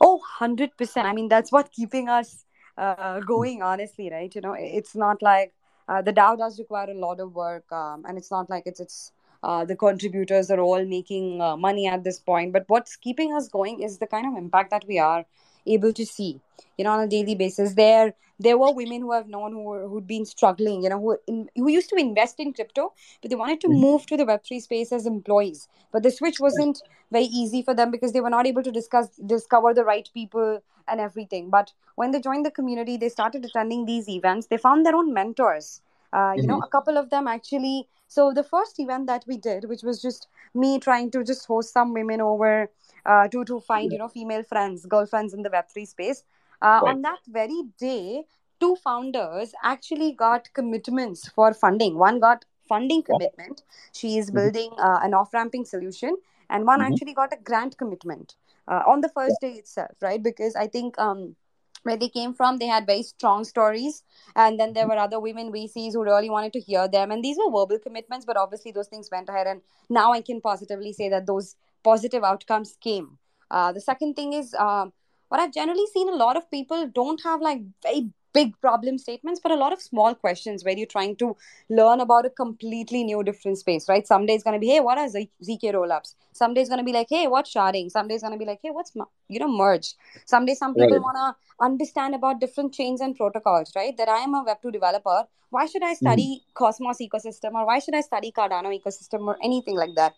[0.00, 2.44] oh 100% i mean that's what keeping us
[2.78, 5.52] uh, going honestly right you know it's not like
[5.88, 8.80] uh, the DAO does require a lot of work, um, and it's not like it's
[8.80, 12.52] it's uh, the contributors are all making uh, money at this point.
[12.52, 15.24] But what's keeping us going is the kind of impact that we are
[15.66, 16.40] able to see,
[16.78, 17.74] you know, on a daily basis.
[17.74, 21.18] There, there were women who have known who were, who'd been struggling, you know, who
[21.26, 23.80] in, who used to invest in crypto, but they wanted to mm-hmm.
[23.80, 25.68] move to the Web three space as employees.
[25.92, 29.08] But the switch wasn't very easy for them because they were not able to discuss
[29.16, 31.50] discover the right people and everything.
[31.50, 34.46] But when they joined the community, they started attending these events.
[34.46, 35.80] They found their own mentors.
[36.12, 36.52] Uh, you mm-hmm.
[36.52, 37.88] know, a couple of them actually.
[38.08, 41.72] So the first event that we did, which was just me trying to just host
[41.72, 42.70] some women over
[43.06, 46.24] uh, to to find you know female friends, girlfriends in the Web three space.
[46.62, 46.94] Uh, right.
[46.94, 48.24] On that very day,
[48.60, 51.96] two founders actually got commitments for funding.
[51.98, 53.62] One got funding commitment.
[53.92, 54.36] She is mm-hmm.
[54.36, 56.16] building uh, an off ramping solution,
[56.50, 56.92] and one mm-hmm.
[56.92, 58.36] actually got a grant commitment
[58.68, 60.22] uh, on the first day itself, right?
[60.22, 61.36] Because I think um,
[61.82, 64.02] where they came from, they had very strong stories,
[64.34, 67.38] and then there were other women VCs who really wanted to hear them, and these
[67.38, 71.08] were verbal commitments, but obviously those things went ahead, and now I can positively say
[71.10, 71.54] that those
[71.88, 73.10] positive outcomes came.
[73.50, 74.54] Uh, the second thing is.
[74.68, 74.92] Um,
[75.28, 78.02] what I've generally seen a lot of people don't have like very
[78.36, 81.34] big problem statements, but a lot of small questions where you're trying to
[81.70, 84.06] learn about a completely new, different space, right?
[84.06, 86.14] Someday it's going to be, hey, what are ZK rollups?
[86.32, 87.90] Someday it's going to be like, hey, what's sharding?
[87.90, 88.92] Someday it's going to be like, hey, what's,
[89.28, 89.94] you know, merge?
[90.26, 91.08] Some Someday some people right.
[91.08, 93.96] want to understand about different chains and protocols, right?
[93.96, 95.24] That I am a Web2 developer.
[95.48, 96.64] Why should I study mm-hmm.
[96.64, 100.14] Cosmos ecosystem or why should I study Cardano ecosystem or anything like that?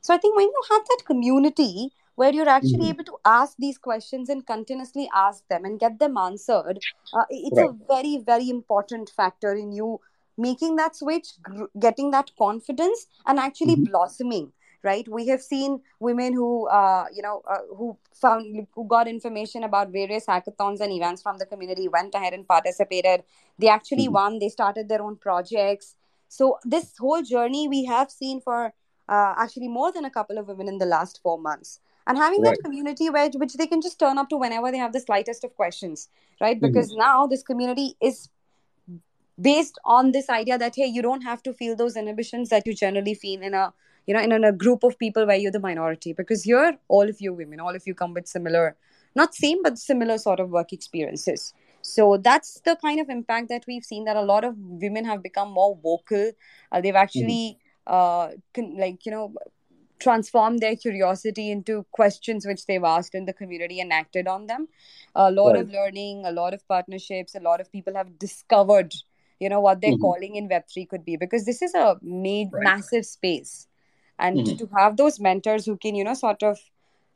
[0.00, 3.00] So I think when you have that community where you're actually mm-hmm.
[3.00, 6.78] able to ask these questions and continuously ask them and get them answered
[7.14, 7.70] uh, it's right.
[7.70, 9.98] a very very important factor in you
[10.36, 13.92] making that switch gr- getting that confidence and actually mm-hmm.
[13.92, 19.08] blossoming right we have seen women who uh, you know uh, who found who got
[19.14, 23.24] information about various hackathons and events from the community went ahead and participated
[23.58, 24.20] they actually mm-hmm.
[24.20, 25.94] won they started their own projects
[26.28, 28.72] so this whole journey we have seen for
[29.10, 32.40] uh, actually more than a couple of women in the last four months and having
[32.42, 32.56] right.
[32.56, 35.44] that community where which they can just turn up to whenever they have the slightest
[35.44, 36.08] of questions
[36.40, 36.66] right mm-hmm.
[36.66, 37.00] because mm-hmm.
[37.00, 38.28] now this community is
[39.40, 42.74] based on this idea that hey you don't have to feel those inhibitions that you
[42.74, 43.72] generally feel in a
[44.06, 47.08] you know in, in a group of people where you're the minority because you're all
[47.08, 48.76] of you women all of you come with similar
[49.14, 53.64] not same but similar sort of work experiences so that's the kind of impact that
[53.66, 56.30] we've seen that a lot of women have become more vocal
[56.72, 57.59] uh, they've actually mm-hmm.
[57.86, 59.32] Uh, con- like you know
[59.98, 64.66] transform their curiosity into questions which they've asked in the community and acted on them
[65.14, 65.60] a lot right.
[65.60, 68.94] of learning a lot of partnerships a lot of people have discovered
[69.38, 70.00] you know what their mm-hmm.
[70.00, 72.62] calling in web3 could be because this is a made right.
[72.62, 73.66] massive space
[74.18, 74.56] and mm-hmm.
[74.56, 76.58] to have those mentors who can you know sort of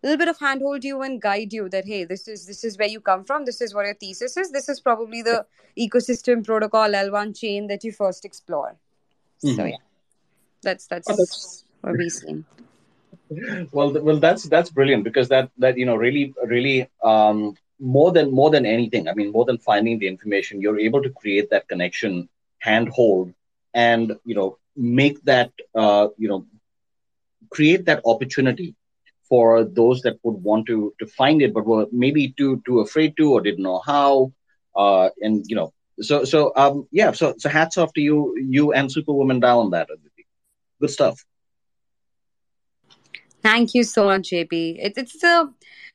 [0.03, 2.77] a little bit of handhold you and guide you that hey this is this is
[2.79, 5.45] where you come from this is what your thesis is this is probably the
[5.79, 8.77] ecosystem protocol l1 chain that you first explore
[9.45, 9.57] mm-hmm.
[9.57, 9.77] so yeah
[10.65, 12.45] that's that's, oh, that's what we've seen
[13.73, 18.31] well, well, that's that's brilliant because that that you know really really um, more than
[18.31, 19.09] more than anything.
[19.09, 23.33] I mean, more than finding the information, you're able to create that connection, handhold,
[23.73, 26.47] and you know make that uh, you know
[27.51, 28.75] create that opportunity
[29.29, 33.17] for those that would want to to find it, but were maybe too too afraid
[33.17, 34.33] to or didn't know how.
[34.77, 38.73] Uh, and you know, so so um, yeah, so so hats off to you you
[38.73, 39.89] and Super Women DAO that.
[40.85, 41.25] Good stuff.
[43.43, 44.77] Thank you so much, JP.
[44.79, 45.49] It, it's a,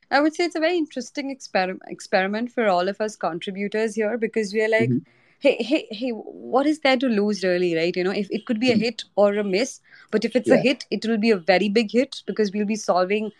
[0.09, 4.17] I would say it's a very interesting experiment experiment for all of us contributors here
[4.17, 5.11] because we are like, mm-hmm.
[5.37, 7.95] hey, hey, hey, what is there to lose really, right?
[7.95, 8.81] You know, if it could be a mm-hmm.
[8.81, 10.55] hit or a miss, but if it's yeah.
[10.55, 13.31] a hit, it will be a very big hit because we'll be solving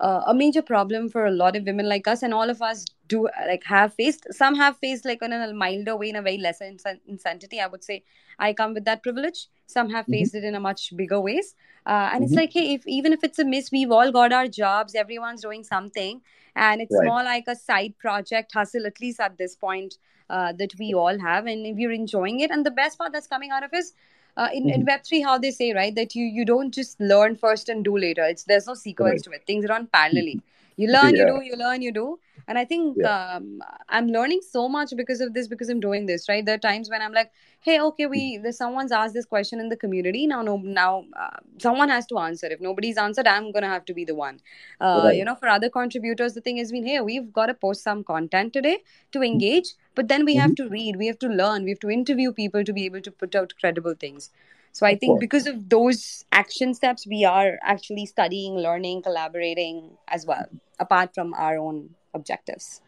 [0.00, 2.84] uh, a major problem for a lot of women like us, and all of us
[3.08, 4.26] do like have faced.
[4.32, 6.64] Some have faced like in a milder way, in a very lesser
[7.06, 7.60] intensity.
[7.60, 8.04] I would say
[8.38, 9.46] I come with that privilege.
[9.66, 10.12] Some have mm-hmm.
[10.12, 11.54] faced it in a much bigger ways.
[11.86, 12.24] Uh, and mm-hmm.
[12.24, 14.94] it's like, hey, if even if it's a miss, we've all got our jobs.
[14.94, 16.20] Everyone's doing something,
[16.56, 17.06] and it's right.
[17.06, 19.94] more like a side project hustle, at least at this point,
[20.30, 21.46] uh, that we all have.
[21.46, 23.92] And if you're enjoying it, and the best part that's coming out of is
[24.36, 24.80] uh, in, mm-hmm.
[24.80, 27.96] in web3 how they say right that you you don't just learn first and do
[27.96, 29.22] later it's there's no sequence right.
[29.22, 30.40] to it things run parallelly
[30.76, 31.22] you learn yeah.
[31.22, 33.36] you do you learn you do and i think yeah.
[33.36, 36.64] um, i'm learning so much because of this because i'm doing this right there are
[36.66, 40.26] times when i'm like hey okay we there's someone's asked this question in the community
[40.26, 43.94] now no now uh, someone has to answer if nobody's answered i'm gonna have to
[43.94, 44.40] be the one
[44.80, 45.16] uh, right.
[45.16, 48.02] you know for other contributors the thing has been hey we've got to post some
[48.04, 48.78] content today
[49.12, 49.24] to hmm.
[49.24, 50.42] engage but then we mm-hmm.
[50.42, 53.00] have to read we have to learn we have to interview people to be able
[53.00, 54.30] to put out credible things
[54.72, 60.26] so i think because of those action steps we are actually studying learning collaborating as
[60.26, 60.46] well
[60.78, 62.82] apart from our own objectives.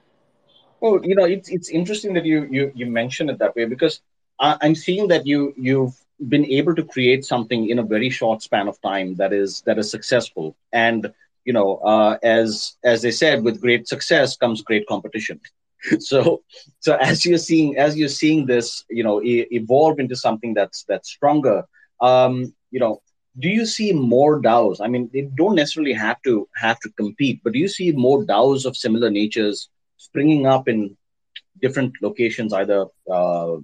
[0.80, 4.00] Well you know it's it's interesting that you you you mention it that way because
[4.40, 5.94] I, I'm seeing that you you've
[6.28, 9.78] been able to create something in a very short span of time that is that
[9.78, 10.56] is successful.
[10.72, 11.12] And
[11.44, 15.40] you know uh, as as they said with great success comes great competition.
[16.00, 16.42] So
[16.80, 20.84] so as you're seeing as you're seeing this you know e- evolve into something that's
[20.88, 21.64] that's stronger
[22.00, 23.00] um you know
[23.38, 24.80] do you see more DAOs?
[24.80, 28.24] I mean, they don't necessarily have to have to compete, but do you see more
[28.24, 29.68] DAOs of similar natures
[29.98, 30.96] springing up in
[31.60, 33.56] different locations, either uh,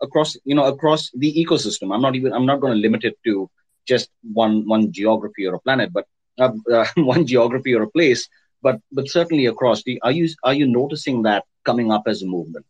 [0.00, 1.94] across you know across the ecosystem?
[1.94, 3.50] I'm not even I'm not going to limit it to
[3.86, 6.06] just one one geography or a planet, but
[6.38, 8.28] uh, uh, one geography or a place,
[8.62, 9.82] but but certainly across.
[9.82, 12.64] The, are you are you noticing that coming up as a movement?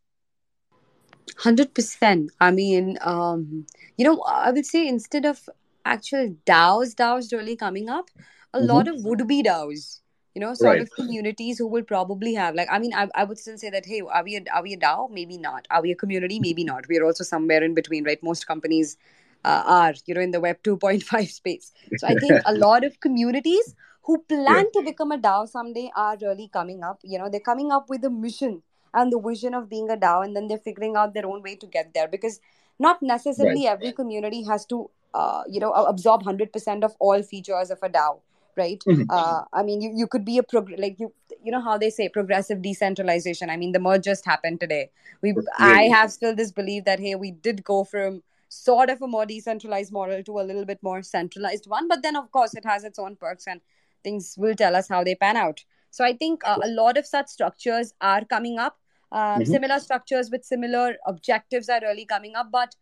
[1.38, 2.30] Hundred percent.
[2.40, 5.48] I mean, um, you know, I would say instead of
[5.84, 8.10] actual DAOs, DAOs really coming up,
[8.52, 8.66] a mm-hmm.
[8.66, 10.00] lot of would-be DAOs.
[10.34, 10.80] You know, sort right.
[10.80, 13.84] of communities who will probably have like I mean, I, I would still say that
[13.84, 15.10] hey, are we a, are we a DAO?
[15.10, 15.66] Maybe not.
[15.70, 16.40] Are we a community?
[16.40, 16.88] Maybe not.
[16.88, 18.22] We are also somewhere in between, right?
[18.22, 18.96] Most companies
[19.44, 21.72] uh, are you know in the Web 2.5 space.
[21.98, 24.80] So I think a lot of communities who plan yeah.
[24.80, 27.00] to become a DAO someday are really coming up.
[27.02, 28.62] You know, they're coming up with a mission
[28.94, 31.56] and the vision of being a DAO, and then they're figuring out their own way
[31.56, 32.40] to get there because
[32.78, 33.72] not necessarily right.
[33.72, 38.20] every community has to uh, you know absorb 100% of all features of a dao
[38.56, 38.82] right?
[38.86, 39.04] Mm-hmm.
[39.08, 41.90] uh, i mean you, you could be a prog- like you you know how they
[41.90, 43.50] say progressive decentralization?
[43.50, 44.90] I mean the merge just happened today.
[45.22, 49.08] We i have still this belief that hey we did go from sort of a
[49.08, 52.64] more decentralized model to a little bit more centralized one but then of course it
[52.64, 53.60] has its own perks and
[54.04, 55.64] things will tell us how they pan out.
[55.90, 58.78] So i think uh, a lot of such structures are coming up
[59.12, 59.44] uh, mm-hmm.
[59.44, 62.74] similar structures with similar objectives are really coming up but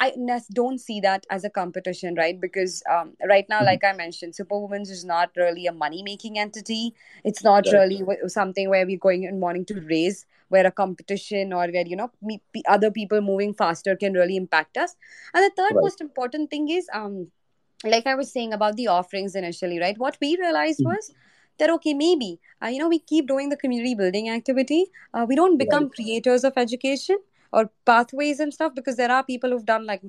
[0.00, 0.12] I
[0.54, 2.40] don't see that as a competition, right?
[2.40, 3.66] Because um, right now, mm-hmm.
[3.66, 6.94] like I mentioned, Super Women is not really a money making entity.
[7.24, 7.72] It's not right.
[7.72, 11.86] really w- something where we're going and wanting to raise, where a competition or where,
[11.86, 14.94] you know, me- other people moving faster can really impact us.
[15.34, 15.82] And the third right.
[15.82, 17.32] most important thing is, um,
[17.84, 19.98] like I was saying about the offerings initially, right?
[19.98, 20.94] What we realized mm-hmm.
[20.94, 21.12] was
[21.58, 22.40] that okay maybe.
[22.62, 24.86] Uh, you know we keep doing the community building activity.
[25.14, 25.94] Uh, we don't become right.
[25.94, 27.18] creators of education
[27.52, 30.02] or pathways and stuff because there are people who've done like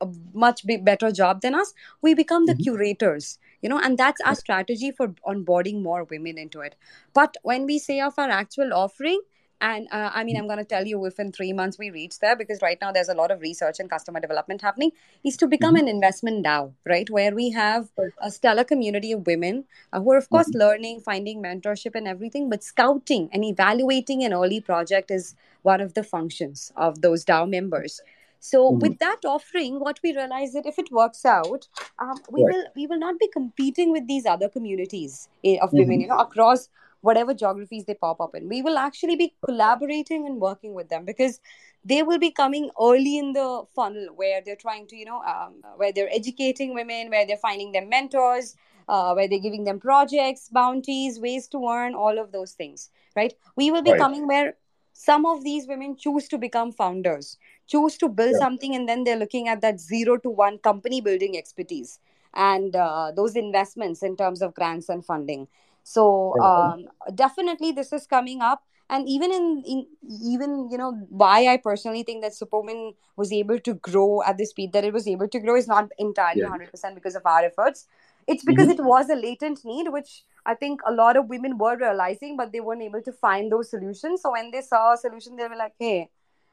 [0.00, 1.74] a much big, better job than us.
[2.00, 2.62] We become the mm-hmm.
[2.62, 6.76] curators you know and that's our strategy for onboarding more women into it.
[7.12, 9.20] But when we say of our actual offering
[9.60, 12.36] and uh, i mean i'm going to tell you within three months we reach there
[12.36, 14.90] because right now there's a lot of research and customer development happening
[15.24, 15.88] is to become mm-hmm.
[15.88, 17.88] an investment dao right where we have
[18.22, 20.60] a stellar community of women uh, who are of course mm-hmm.
[20.60, 25.94] learning finding mentorship and everything but scouting and evaluating an early project is one of
[25.94, 28.00] the functions of those DAO members.
[28.38, 28.78] So mm-hmm.
[28.78, 31.68] with that offering, what we realize that if it works out,
[31.98, 32.54] um, we right.
[32.54, 36.00] will we will not be competing with these other communities eh, of women, mm-hmm.
[36.00, 36.70] you know, across
[37.00, 38.48] whatever geographies they pop up in.
[38.48, 41.40] We will actually be collaborating and working with them because
[41.84, 45.62] they will be coming early in the funnel where they're trying to, you know, um,
[45.76, 48.56] where they're educating women, where they're finding them mentors,
[48.88, 53.32] uh, where they're giving them projects, bounties, ways to earn, all of those things, right?
[53.56, 54.00] We will be right.
[54.00, 54.56] coming where
[54.92, 57.38] some of these women choose to become founders
[57.70, 58.38] choose to build yeah.
[58.38, 62.00] something and then they're looking at that zero to one company building expertise
[62.34, 65.46] and uh, those investments in terms of grants and funding
[65.82, 69.86] so um, definitely this is coming up and even in, in
[70.22, 74.38] even you know why i personally think that Super Women was able to grow at
[74.38, 76.48] the speed that it was able to grow is not entirely yeah.
[76.48, 77.86] 100% because of our efforts
[78.26, 78.80] it's because mm-hmm.
[78.80, 82.52] it was a latent need which I think a lot of women were realizing, but
[82.52, 84.22] they weren't able to find those solutions.
[84.22, 86.08] So when they saw a solution, they were like, hey,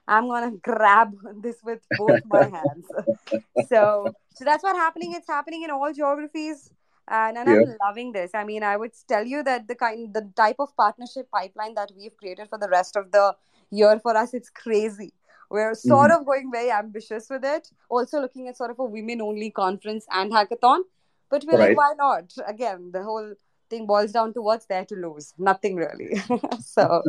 [0.07, 2.87] I'm gonna grab this with both my hands.
[3.67, 5.13] so so that's what happening.
[5.13, 6.69] It's happening in all geographies.
[7.07, 7.55] And, and yeah.
[7.55, 8.31] I'm loving this.
[8.33, 11.91] I mean, I would tell you that the kind the type of partnership pipeline that
[11.97, 13.35] we've created for the rest of the
[13.71, 15.13] year for us, it's crazy.
[15.49, 16.21] We're sort mm-hmm.
[16.21, 17.69] of going very ambitious with it.
[17.89, 20.81] Also looking at sort of a women only conference and hackathon.
[21.29, 21.69] But we're right.
[21.69, 22.33] like, why not?
[22.45, 23.33] Again, the whole
[23.69, 26.21] thing boils down to what's there to lose nothing really
[26.59, 27.03] so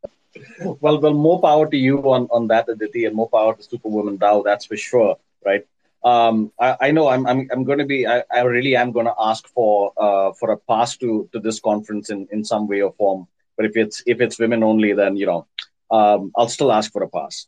[0.80, 3.88] well well more power to you on on that aditi and more power to Super
[3.88, 5.66] Women DAO that's for sure right
[6.04, 9.06] um, I, I, know I'm I'm, I'm going to be I, I really am going
[9.06, 12.80] to ask for uh, for a pass to to this conference in, in some way
[12.82, 13.28] or form.
[13.56, 15.46] But if it's if it's women only, then you know
[15.90, 17.46] um, I'll still ask for a pass.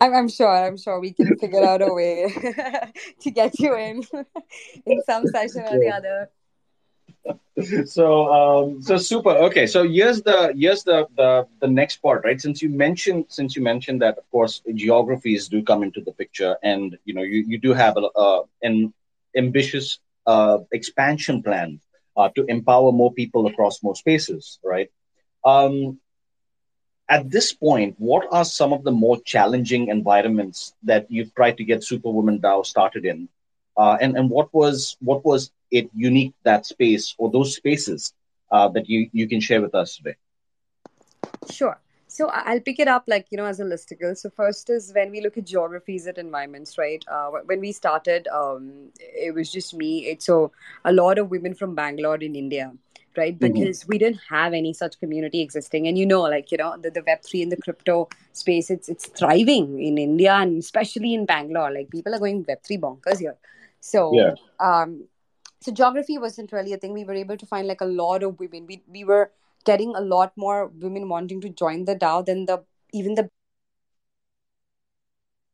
[0.00, 0.48] I'm, I'm sure.
[0.48, 2.28] I'm sure we can figure out a way
[3.20, 4.02] to get you in
[4.86, 6.30] in some session or the other.
[7.86, 9.30] So um, so super.
[9.30, 12.40] Okay, so here's the here's the, the the next part, right?
[12.40, 16.56] Since you mentioned since you mentioned that, of course, geographies do come into the picture,
[16.62, 18.92] and you know you, you do have a, uh, an
[19.36, 21.80] ambitious uh, expansion plan
[22.16, 24.90] uh, to empower more people across more spaces, right?
[25.44, 26.00] Um,
[27.08, 31.64] at this point, what are some of the more challenging environments that you've tried to
[31.64, 33.28] get Super Women DAO started in?
[33.76, 38.12] Uh, and and what was what was it unique that space or those spaces
[38.52, 40.16] uh, that you you can share with us today?
[41.50, 41.78] Sure.
[42.06, 44.16] So I'll pick it up like you know as a listicle.
[44.16, 47.02] So first is when we look at geographies at environments, right?
[47.10, 50.06] Uh, when we started, um, it was just me.
[50.06, 50.52] It's so
[50.84, 52.70] a lot of women from Bangalore in India,
[53.16, 53.38] right?
[53.38, 53.52] Mm-hmm.
[53.52, 53.88] Because mm-hmm.
[53.88, 57.02] we didn't have any such community existing, and you know, like you know, the, the
[57.06, 61.72] Web three and the crypto space, it's it's thriving in India and especially in Bangalore.
[61.72, 63.38] Like people are going Web three bonkers here.
[63.80, 64.34] So yeah.
[64.60, 65.04] um,
[65.62, 66.92] so geography wasn't really a thing.
[66.92, 68.66] We were able to find like a lot of women.
[68.66, 69.30] We we were
[69.64, 73.28] getting a lot more women wanting to join the DAO than the even the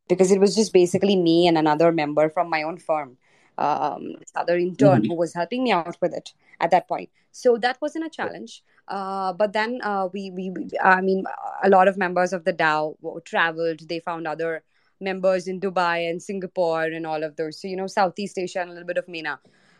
[0.09, 3.19] because it was just basically me and another member from my own firm,
[3.59, 5.11] um, other intern mm-hmm.
[5.11, 7.11] who was helping me out with it at that point.
[7.31, 8.63] So that wasn't a challenge.
[8.89, 11.25] Uh, but then uh, we, we, we, I mean,
[11.63, 13.87] a lot of members of the DAO traveled.
[13.87, 14.63] They found other
[14.99, 17.61] members in Dubai and Singapore and all of those.
[17.61, 19.39] So, you know, Southeast Asia and a little bit of MENA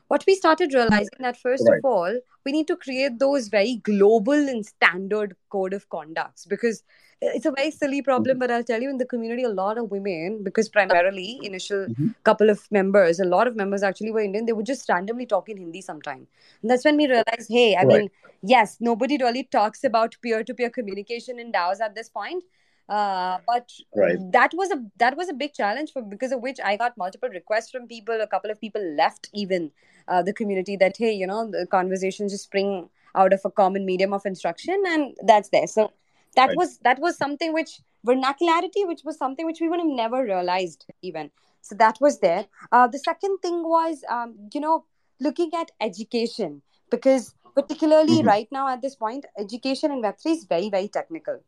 [0.09, 1.79] what we started realizing that first right.
[1.79, 6.83] of all we need to create those very global and standard code of conducts because
[7.21, 8.41] it's a very silly problem mm-hmm.
[8.41, 12.09] but i'll tell you in the community a lot of women because primarily initial mm-hmm.
[12.25, 15.49] couple of members a lot of members actually were indian they would just randomly talk
[15.49, 16.27] in hindi sometime
[16.63, 17.89] and that's when we realized hey i right.
[17.89, 18.11] mean
[18.43, 22.45] yes nobody really talks about peer-to-peer communication in daos at this point
[22.89, 24.17] uh, but right.
[24.33, 27.29] that was a that was a big challenge for because of which I got multiple
[27.29, 28.21] requests from people.
[28.21, 29.71] A couple of people left even
[30.07, 33.85] uh, the community that hey, you know, the conversations just spring out of a common
[33.85, 35.67] medium of instruction, and that's there.
[35.67, 35.93] So
[36.37, 36.57] that right.
[36.57, 40.87] was that was something which vernacularity, which was something which we would have never realized
[41.03, 41.31] even.
[41.61, 42.47] So that was there.
[42.73, 44.85] Uh, the second thing was, um, you know,
[45.21, 48.29] looking at education because particularly mm-hmm.
[48.29, 51.41] right now at this point, education in Web3 is very, very technical.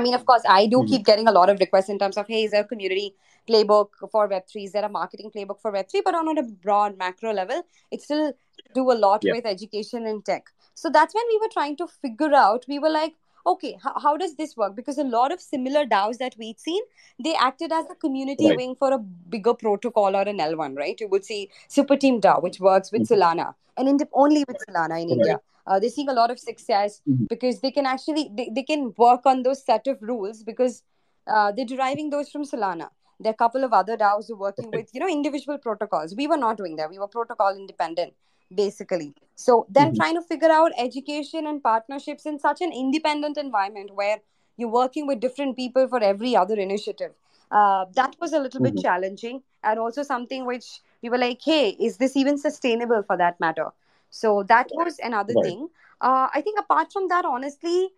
[0.00, 0.86] I mean, of course, I do mm-hmm.
[0.86, 3.14] keep getting a lot of requests in terms of, hey, is there a community
[3.46, 4.64] playbook for Web3?
[4.64, 6.00] Is there a marketing playbook for Web3?
[6.02, 8.32] But on a broad macro level, it still
[8.74, 9.34] do a lot yeah.
[9.34, 10.46] with education and tech.
[10.74, 13.12] So that's when we were trying to figure out, we were like,
[13.46, 14.74] okay, how, how does this work?
[14.74, 16.82] Because a lot of similar DAOs that we'd seen,
[17.22, 18.56] they acted as a community right.
[18.56, 20.98] wing for a bigger protocol or an L1, right?
[20.98, 23.22] You would see Superteam DAO, which works with mm-hmm.
[23.22, 25.18] Solana and in, only with Solana in right.
[25.18, 25.40] India
[25.70, 27.26] uh, they're seeing a lot of success mm-hmm.
[27.30, 30.82] because they can actually they, they can work on those set of rules because
[31.28, 32.88] uh, they're deriving those from solana.
[33.20, 36.16] There are a couple of other DAOs who are working with you know individual protocols.
[36.16, 36.90] We were not doing that.
[36.90, 38.14] We were protocol independent
[38.52, 39.14] basically.
[39.36, 39.96] So then mm-hmm.
[39.96, 44.18] trying to figure out education and partnerships in such an independent environment where
[44.56, 47.12] you're working with different people for every other initiative.
[47.52, 48.74] Uh, that was a little mm-hmm.
[48.74, 53.16] bit challenging and also something which we were like hey is this even sustainable for
[53.16, 53.66] that matter
[54.10, 55.44] so that was another right.
[55.44, 55.68] thing.
[56.00, 57.88] Uh, I think apart from that, honestly,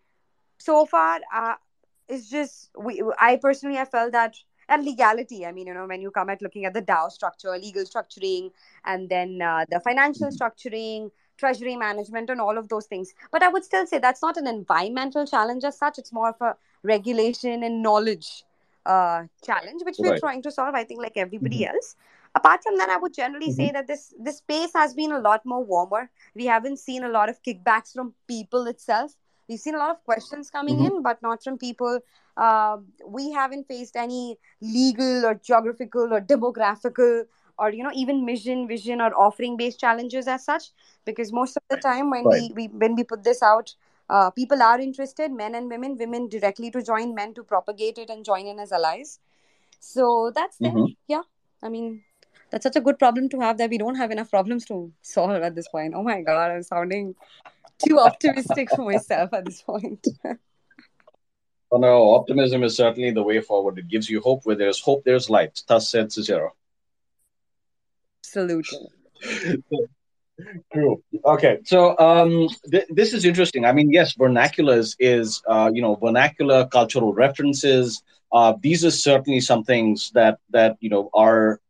[0.59, 1.55] so far, uh,
[2.09, 3.03] it's just we.
[3.19, 4.37] I personally have felt that
[4.69, 5.47] and legality.
[5.47, 8.51] I mean, you know, when you come at looking at the DAO structure, legal structuring,
[8.85, 10.43] and then uh, the financial mm-hmm.
[10.43, 13.13] structuring, treasury management, and all of those things.
[13.31, 15.99] But I would still say that's not an environmental challenge as such.
[15.99, 18.45] It's more of a regulation and knowledge
[18.85, 20.75] uh, challenge, which we're trying to solve.
[20.75, 21.75] I think, like everybody mm-hmm.
[21.75, 21.97] else
[22.35, 23.67] apart from that i would generally mm-hmm.
[23.67, 27.09] say that this this space has been a lot more warmer we haven't seen a
[27.09, 29.13] lot of kickbacks from people itself
[29.49, 30.97] we've seen a lot of questions coming mm-hmm.
[30.97, 32.01] in but not from people
[32.37, 37.25] uh, we haven't faced any legal or geographical or demographical
[37.59, 40.71] or you know even mission vision or offering based challenges as such
[41.05, 42.51] because most of the time when right.
[42.55, 43.75] we, we when we put this out
[44.09, 48.09] uh, people are interested men and women women directly to join men to propagate it
[48.09, 49.19] and join in as allies
[49.81, 50.77] so that's mm-hmm.
[50.77, 51.23] there yeah
[51.63, 52.03] i mean
[52.53, 55.31] that's such a good problem to have that we don't have enough problems to solve
[55.31, 55.95] at this point.
[55.97, 57.15] Oh my god, I'm sounding
[57.85, 60.07] too optimistic for myself at this point.
[61.73, 63.79] oh no, optimism is certainly the way forward.
[63.79, 64.45] It gives you hope.
[64.45, 65.63] Where there's hope, there's light.
[65.67, 66.55] Thus said Cicero.
[68.23, 68.79] Absolutely.
[70.73, 71.03] True.
[71.25, 73.65] Okay, so um, th- this is interesting.
[73.65, 78.03] I mean, yes, vernaculars is uh, you know vernacular cultural references.
[78.31, 81.61] Uh, these are certainly some things that that you know are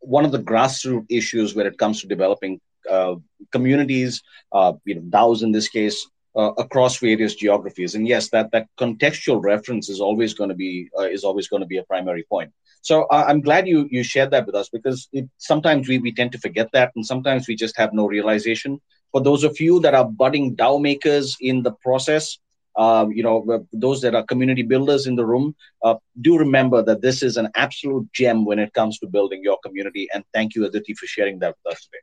[0.00, 3.16] one of the grassroots issues when it comes to developing uh,
[3.52, 4.22] communities,
[4.52, 7.94] uh, you know, DAOs in this case, uh, across various geographies.
[7.94, 11.62] And yes, that that contextual reference is always going to be uh, is always going
[11.62, 12.52] to be a primary point.
[12.82, 16.12] So uh, I'm glad you you shared that with us because it, sometimes we we
[16.12, 18.80] tend to forget that, and sometimes we just have no realization.
[19.12, 22.38] For those of you that are budding DAO makers in the process,
[22.78, 27.02] uh, you know, those that are community builders in the room, uh, do remember that
[27.02, 30.08] this is an absolute gem when it comes to building your community.
[30.14, 31.98] And thank you, Aditi, for sharing that with us today.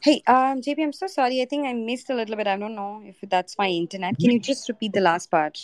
[0.00, 1.40] Hey, um, JP, I'm so sorry.
[1.40, 2.46] I think I missed a little bit.
[2.46, 4.18] I don't know if that's my internet.
[4.18, 5.58] Can you just repeat the last part?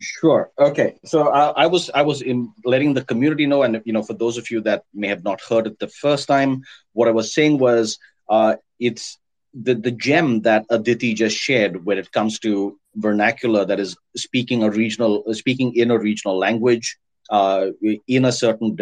[0.00, 0.50] Sure.
[0.58, 0.98] Okay.
[1.04, 4.14] So uh, I was I was in letting the community know, and you know, for
[4.14, 6.62] those of you that may have not heard it the first time,
[6.92, 7.98] what I was saying was
[8.28, 9.18] uh, it's
[9.62, 14.62] the the gem that Aditi just shared when it comes to vernacular that is speaking
[14.62, 16.96] a regional speaking in a regional language
[17.30, 17.66] uh,
[18.06, 18.76] in a certain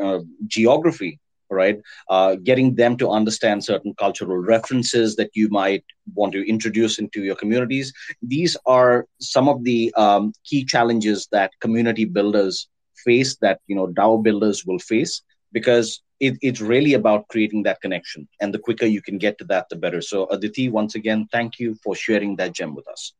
[0.00, 1.18] uh, geography
[1.50, 1.80] right?
[2.08, 7.22] Uh, getting them to understand certain cultural references that you might want to introduce into
[7.22, 7.92] your communities.
[8.22, 12.68] These are some of the um, key challenges that community builders
[13.04, 15.22] face, that you know DAO builders will face,
[15.52, 18.28] because it, it's really about creating that connection.
[18.40, 20.00] And the quicker you can get to that, the better.
[20.00, 23.12] So Aditi, once again, thank you for sharing that gem with us.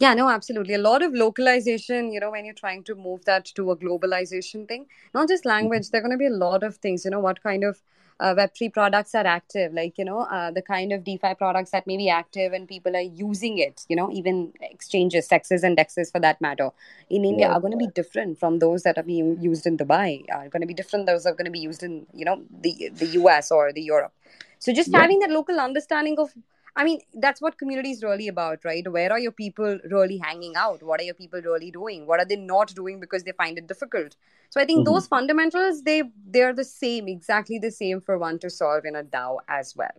[0.00, 0.74] Yeah, no, absolutely.
[0.74, 4.68] A lot of localization, you know, when you're trying to move that to a globalization
[4.68, 5.88] thing, not just language, mm-hmm.
[5.90, 7.82] there are going to be a lot of things, you know, what kind of
[8.20, 11.86] uh, Web3 products are active, like, you know, uh, the kind of DeFi products that
[11.86, 16.10] may be active and people are using it, you know, even exchanges, CEXes and DEXs
[16.10, 16.70] for that matter,
[17.08, 17.54] in India yeah.
[17.54, 20.62] are going to be different from those that are being used in Dubai, are going
[20.62, 23.50] to be different those are going to be used in, you know, the, the US
[23.50, 24.12] or the Europe.
[24.58, 25.00] So just yeah.
[25.00, 26.32] having that local understanding of
[26.76, 28.86] I mean, that's what community is really about, right?
[28.90, 30.82] Where are your people really hanging out?
[30.82, 32.06] What are your people really doing?
[32.06, 34.16] What are they not doing because they find it difficult?
[34.50, 34.94] So I think mm-hmm.
[34.94, 39.02] those fundamentals, they they're the same, exactly the same for one to solve in a
[39.02, 39.96] DAO as well.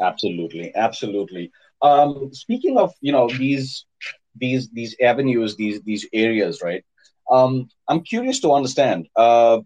[0.00, 1.50] Absolutely, absolutely.
[1.82, 3.86] Um, speaking of you know these
[4.36, 6.84] these these avenues, these these areas, right?
[7.30, 9.08] Um, I'm curious to understand.
[9.16, 9.60] Uh,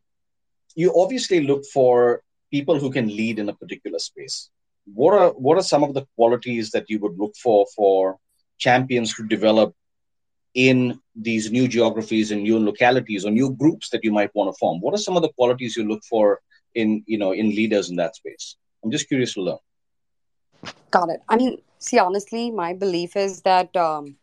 [0.75, 4.51] you obviously look for people who can lead in a particular space
[4.87, 8.19] what are what are some of the qualities that you would look for for
[8.59, 9.75] champions to develop
[10.55, 14.59] in these new geographies and new localities or new groups that you might want to
[14.59, 14.81] form?
[14.81, 16.41] What are some of the qualities you look for
[16.75, 18.57] in you know in leaders in that space?
[18.85, 19.59] I'm just curious to learn.
[20.91, 21.23] Got it.
[21.29, 24.17] I mean see honestly my belief is that um,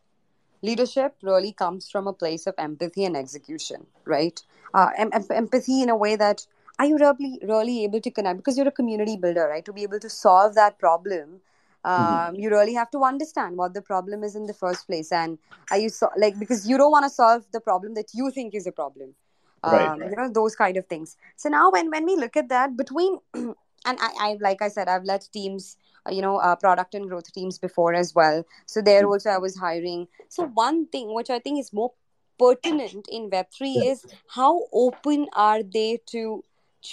[0.62, 4.42] leadership really comes from a place of empathy and execution right?
[4.74, 6.46] Uh, em- empathy in a way that
[6.80, 8.38] are you really really able to connect?
[8.38, 9.66] Because you're a community builder right?
[9.66, 11.42] To be able to solve that problem
[11.88, 12.36] um, mm-hmm.
[12.36, 15.12] you really have to understand what the problem is in the first place.
[15.12, 15.38] And
[15.72, 18.54] are you so, like because you don't want to solve the problem that you think
[18.54, 19.16] is a problem.
[19.64, 20.10] Um, right, right.
[20.12, 21.16] you know those kind of things.
[21.38, 23.56] So now when when we look at that between and
[23.86, 27.32] I, I like i said i've led teams uh, you know uh, product and growth
[27.32, 28.46] teams before as well.
[28.66, 29.12] So there mm-hmm.
[29.12, 30.08] also i was hiring.
[30.28, 31.94] So one thing which i think is more
[32.38, 36.44] pertinent in web3 is how open are they to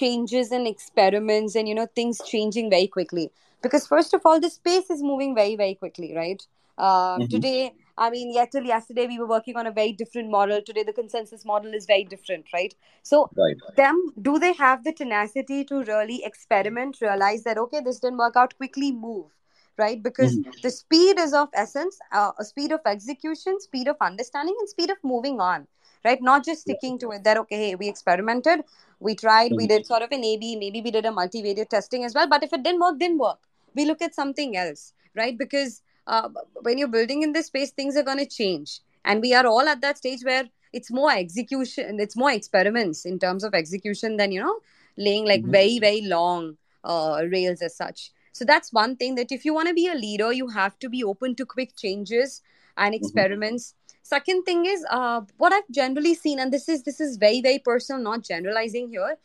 [0.01, 3.30] changes and experiments and you know things changing very quickly
[3.62, 6.47] because first of all the space is moving very very quickly right
[6.78, 7.26] uh, mm-hmm.
[7.34, 10.82] today i mean yet till yesterday we were working on a very different model today
[10.88, 13.76] the consensus model is very different right so right.
[13.76, 18.36] them do they have the tenacity to really experiment realize that okay this didn't work
[18.36, 19.26] out quickly move
[19.76, 20.51] right because mm-hmm.
[20.62, 24.90] the speed is of essence uh, a speed of execution speed of understanding and speed
[24.90, 25.66] of moving on
[26.05, 26.20] right?
[26.20, 28.61] Not just sticking to it that okay hey we experimented
[29.00, 32.05] we tried we did sort of an a b maybe we did a multivariate testing
[32.05, 33.38] as well but if it didn't work didn't work.
[33.74, 35.36] We look at something else right?
[35.36, 36.28] Because uh,
[36.62, 38.80] when you're building in this space things are going to change.
[39.05, 43.18] And we are all at that stage where it's more execution it's more experiments in
[43.18, 44.59] terms of execution than you know
[44.96, 45.50] laying like mm-hmm.
[45.50, 48.11] very very long uh, rails as such.
[48.32, 50.88] So that's one thing that if you want to be a leader you have to
[50.88, 52.42] be open to quick changes
[52.76, 53.05] and mm-hmm.
[53.05, 53.64] experiments.
[53.64, 57.40] mm-hmm second thing is uh, what i've generally seen and this is this is very
[57.40, 59.16] very personal not generalizing here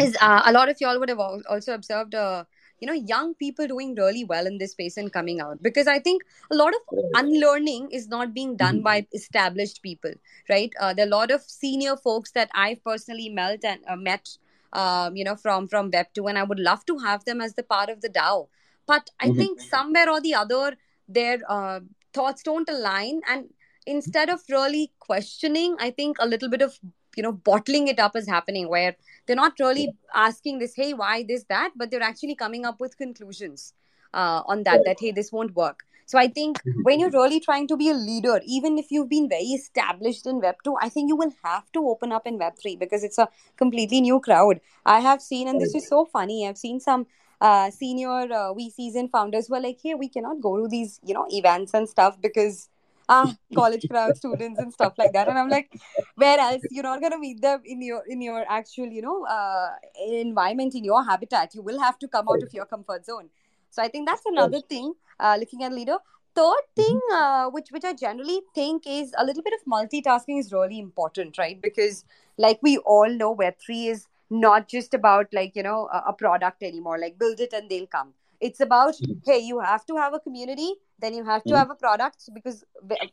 [0.00, 2.44] is uh, a lot of y'all would have also observed uh,
[2.80, 5.98] you know young people doing really well in this space and coming out because i
[5.98, 6.22] think
[6.52, 8.90] a lot of unlearning is not being done mm-hmm.
[8.90, 10.12] by established people
[10.48, 13.96] right uh, there are a lot of senior folks that i've personally met and uh,
[13.96, 14.36] met
[14.74, 17.54] um, you know from from web 2 and i would love to have them as
[17.54, 18.46] the part of the dao
[18.86, 19.38] but i mm-hmm.
[19.38, 20.76] think somewhere or the other
[21.08, 21.80] their uh,
[22.12, 23.48] thoughts don't align and
[23.96, 26.78] instead of really questioning i think a little bit of
[27.16, 28.94] you know bottling it up is happening where
[29.26, 31.72] they're not really asking this hey why this that?
[31.76, 33.72] but they're actually coming up with conclusions
[34.14, 35.80] uh, on that that hey this won't work.
[36.10, 39.28] So i think when you're really trying to be a leader even if you've been
[39.32, 42.56] very established in web 2 i think you will have to open up in web
[42.62, 43.28] 3 because it's a
[43.64, 44.62] completely new crowd.
[44.86, 47.06] I have seen and this is so funny i've seen some
[47.40, 50.98] uh, senior uh, vcs and founders who are like hey we cannot go to these
[51.04, 52.68] you know events and stuff because
[53.08, 55.28] ah college crowd students and stuff like that.
[55.28, 55.72] And i'm like
[56.16, 56.62] where else?
[56.70, 59.70] You're not going to meet them in your in your actual you know uh,
[60.06, 61.54] environment in your habitat.
[61.54, 63.30] You will have to come out of your comfort zone.
[63.70, 65.98] So i think that's another thing uh, looking at leader.
[66.34, 70.52] Third thing uh, which which i generally think is a little bit of multitasking is
[70.52, 71.60] really important right?
[71.60, 72.04] Because
[72.36, 76.62] like we all know web3 is not just about like you know a, a product
[76.62, 76.98] anymore.
[76.98, 79.22] Like build it and they'll come it's about Mhm.
[79.26, 81.58] hey you have to have a community then you have to Mhm.
[81.58, 82.64] have a product because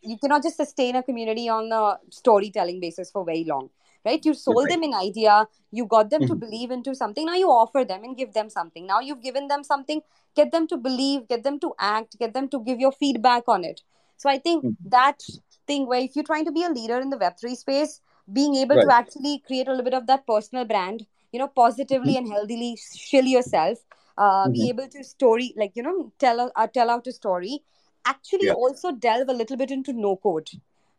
[0.01, 3.69] you cannot just sustain a community on a storytelling basis for very long
[4.05, 4.69] right you sold right.
[4.69, 6.39] them an idea you got them to Mhm.
[6.43, 9.63] believe into something now you offer them and give them something now you've given them
[9.63, 10.01] something
[10.35, 13.63] get them to believe get them to act get them to give your feedback on
[13.63, 13.81] it
[14.17, 15.23] so i think that
[15.67, 18.01] thing where if you're trying to be a leader in the web3 space
[18.31, 22.15] being able to actually create a little bit of that personal brand you know positively
[22.17, 23.79] and healthily shill yourself
[24.17, 24.69] uh, be Mhm.
[24.69, 27.63] able to story like you know tell uh, tell out a story
[28.05, 28.53] actually Yeah.
[28.53, 30.49] also delve a little bit into no code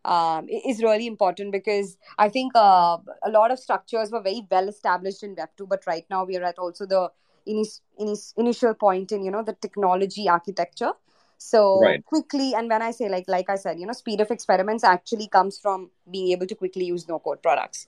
[0.04, 4.68] um, is really important because I think uh, a lot of structures were very well
[4.68, 7.10] established in Web two, but right now we are at also the
[7.46, 10.92] inis- inis- initial point in you know the technology architecture.
[11.38, 12.02] So Right.
[12.04, 15.28] quickly, and when I say like like I said, you know, speed of experiments actually
[15.28, 17.86] comes from being able to quickly use no code products.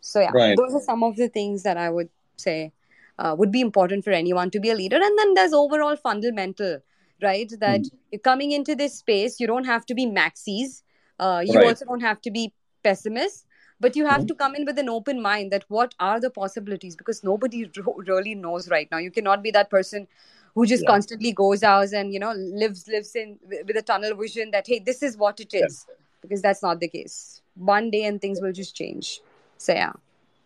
[0.00, 0.56] So yeah, Right.
[0.56, 2.72] those are some of the things that I would say
[3.20, 4.96] uh, would be important for anyone to be a leader.
[5.02, 6.80] And then there's overall fundamental,
[7.22, 7.52] right?
[7.60, 10.82] That you're coming into this space, you don't have to be maxis.
[11.20, 11.66] Uh, you Right.
[11.66, 12.52] also don't have to be
[12.82, 13.46] pessimists,
[13.80, 16.96] but you have to come in with an open mind that what are the possibilities
[16.96, 18.98] because nobody ro- really knows right now.
[18.98, 20.08] You cannot be that person
[20.54, 20.86] who just Yeah.
[20.86, 24.78] constantly goes out and you know lives lives in with a tunnel vision that hey
[24.78, 25.86] this is what it is
[26.22, 27.42] because that's not the case.
[27.54, 29.20] One day and things will just change.
[29.58, 29.92] So yeah,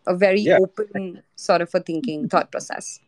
[0.07, 0.59] a very Yeah.
[0.59, 2.99] open sort of a thinking thought process.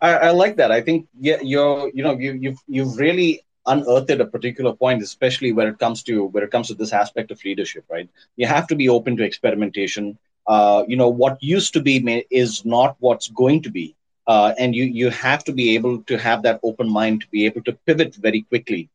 [0.00, 0.70] I, I like that.
[0.72, 5.52] I think yeah, you're you know you you've you've really unearthed a particular point, especially
[5.52, 7.84] when it comes to when it comes to this aspect of leadership.
[7.90, 10.18] Right, you have to be open to experimentation.
[10.46, 13.94] Uh, you know what used to be may, is not what's going to be,
[14.26, 17.46] uh, and you you have to be able to have that open mind to be
[17.46, 18.88] able to pivot very quickly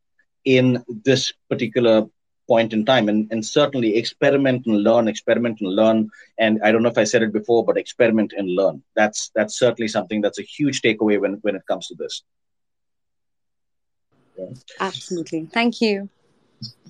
[0.44, 2.06] in this particular
[2.48, 6.84] point in time and, and certainly experiment and learn experiment and learn and i don't
[6.84, 8.82] know if i said it before but experiment and learn.
[8.96, 12.24] That's that's certainly something that's a huge takeaway when when it comes to this.
[14.80, 15.50] Absolutely.
[15.52, 16.10] Thank you.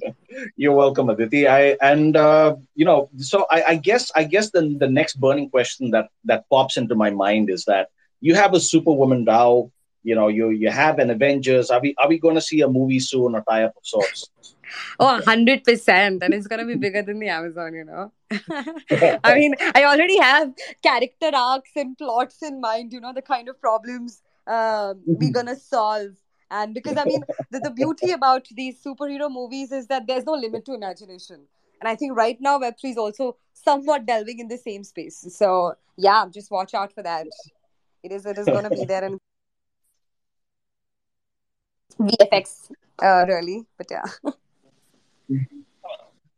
[0.55, 1.47] you're welcome aditi.
[1.47, 5.49] I and uh, you know so I, I guess i guess the, the next burning
[5.49, 7.89] question that that pops into my mind is that
[8.21, 9.71] you have a Super Women DAO
[10.03, 11.69] you know you you have an avengers.
[11.69, 14.29] Are we are we going to see a movie soon or tie up of sorts
[14.99, 16.21] Oh, 100%.
[16.21, 18.11] And it's going to be bigger than the Amazon, you know.
[19.23, 20.53] I mean, I already have
[20.83, 25.47] character arcs and plots in mind, you know, the kind of problems um, we're going
[25.47, 26.15] to solve.
[26.49, 30.33] And because, I mean, the, the beauty about these superhero movies is that there's no
[30.33, 31.41] limit to imagination.
[31.79, 35.25] And I think right now, Web3 is also somewhat delving in the same space.
[35.29, 37.27] So, yeah, just watch out for that.
[38.03, 39.19] It is, it is going to be there in
[41.99, 43.65] VFX, uh, really.
[43.77, 44.03] But yeah.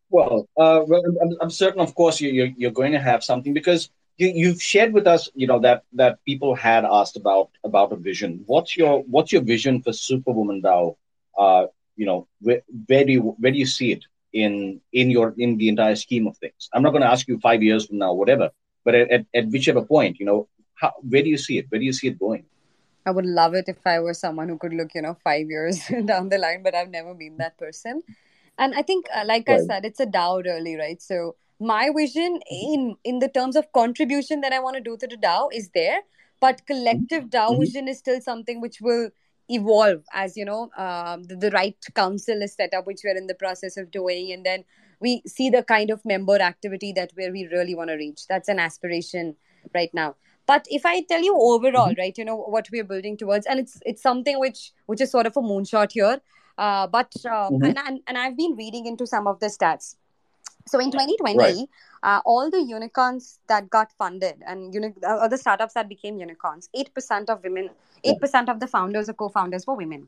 [0.09, 3.89] Well, uh, I'm, I'm certain, of course, you, you're, you're going to have something because
[4.17, 7.95] you, you've shared with us, you know, that that people had asked about about a
[7.95, 8.43] vision.
[8.45, 10.95] What's your what's your vision for Super Women DAO?
[11.37, 15.33] Uh, you know, where, where do you where do you see it in in your
[15.37, 16.69] in the entire scheme of things?
[16.73, 18.51] I'm not going to ask you five years from now, whatever,
[18.83, 21.67] but at, at, at whichever point, you know, how, where do you see it?
[21.69, 22.45] Where do you see it going?
[23.05, 25.79] I would love it if I were someone who could look, you know, five years
[26.05, 28.03] down the line, but I've never been that person.
[28.60, 31.01] And I think, uh, like I said, it's a DAO, really, right?
[31.01, 35.07] So my vision in in the terms of contribution that I want to do to
[35.07, 36.01] the DAO is there,
[36.41, 37.60] but collective DAO Mhm.
[37.62, 39.10] vision is still something which will
[39.51, 43.28] evolve as you know um, the, the right council is set up, which we're in
[43.28, 44.66] the process of doing, and then
[44.99, 48.28] we see the kind of member activity that where we really want to reach.
[48.28, 49.36] That's an aspiration
[49.76, 50.16] right now
[50.47, 53.80] but if i tell you overall right you know what we're building towards and it's
[53.86, 56.22] it's something which which is sort of a moonshot here
[56.60, 57.66] uh, but um, Mhm.
[57.70, 59.95] and, and and i've been reading into some of the stats
[60.68, 61.70] so in 2020 Right.
[62.03, 66.70] uh, all the unicorns that got funded and uni- uh, other startups that became unicorns
[66.76, 67.70] 8% of women
[68.03, 70.07] 8% of the founders or co-founders were women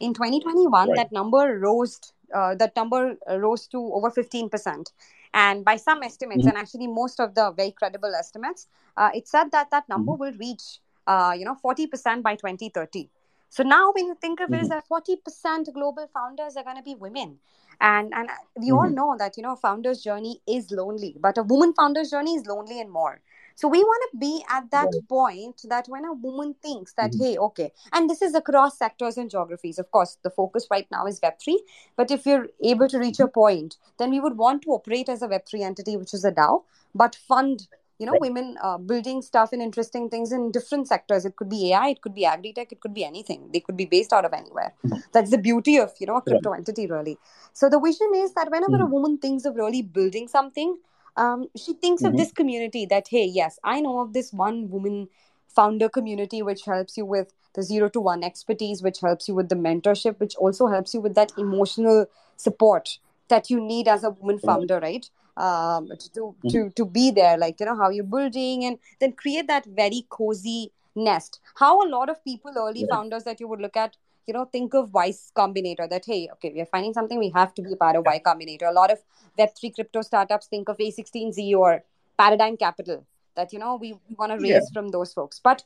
[0.00, 0.96] in 2021 Right.
[0.96, 2.00] that number rose
[2.34, 4.92] uh, that number uh, rose to over 15%
[5.34, 6.50] and by some estimates Mhm.
[6.50, 10.32] and actually most of the very credible estimates uh, it said that that number will
[10.40, 13.10] reach uh, you know 40% by 2030
[13.48, 14.70] so now when you think of it is Mhm.
[14.70, 17.38] that 40% global founders are going to be women
[17.80, 18.94] and and we all Mhm.
[18.98, 22.46] know that you know a founder's journey is lonely but a woman founder's journey is
[22.46, 23.20] lonely and more
[23.54, 27.18] so we want to be at that point that when a woman thinks that Mhm.
[27.18, 31.06] hey okay and this is across sectors and geographies of course the focus right now
[31.06, 31.58] is web3
[31.96, 35.22] but if you're able to reach a point then we would want to operate as
[35.22, 36.62] a web3 entity which is a dao
[36.94, 37.68] but fund
[37.98, 38.20] you know Right.
[38.20, 42.00] women uh, building stuff and interesting things in different sectors it could be ai it
[42.02, 45.02] could be agri-tech it could be anything they could be based out of anywhere Mhm.
[45.12, 47.18] that's the beauty of you know a crypto entity really
[47.52, 48.90] so the vision is that whenever a Mhm.
[48.96, 50.76] woman thinks of really building something
[51.16, 52.08] um, she thinks Mhm.
[52.10, 55.08] of this community that hey yes i know of this one woman
[55.48, 59.48] founder community which helps you with the zero to one expertise which helps you with
[59.48, 64.10] the mentorship which also helps you with that emotional support that you need as a
[64.10, 68.64] woman founder right um, to, to to be there like you know how you're building
[68.64, 72.86] and then create that very cozy nest how a lot of people early Yeah.
[72.96, 76.52] founders that you would look at you know think of y combinator that hey okay
[76.54, 78.98] we are finding something we have to be part of y combinator a lot of
[79.38, 81.84] web3 crypto startups think of a16z or
[82.18, 83.06] paradigm capital
[83.36, 84.58] that you know we, we want to raise Yeah.
[84.60, 84.72] Mm-hmm.
[84.72, 85.64] from those folks but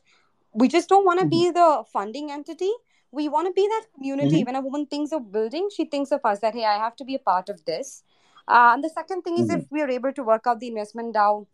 [0.53, 2.71] we just don't want to be the funding entity
[3.11, 4.45] we want to be that community Mhm.
[4.47, 7.05] when a woman thinks of building she thinks of us that hey i have to
[7.05, 8.03] be a part of this
[8.47, 9.57] uh, and the second thing is Mhm.
[9.57, 11.47] if we are able to work out the investment DAO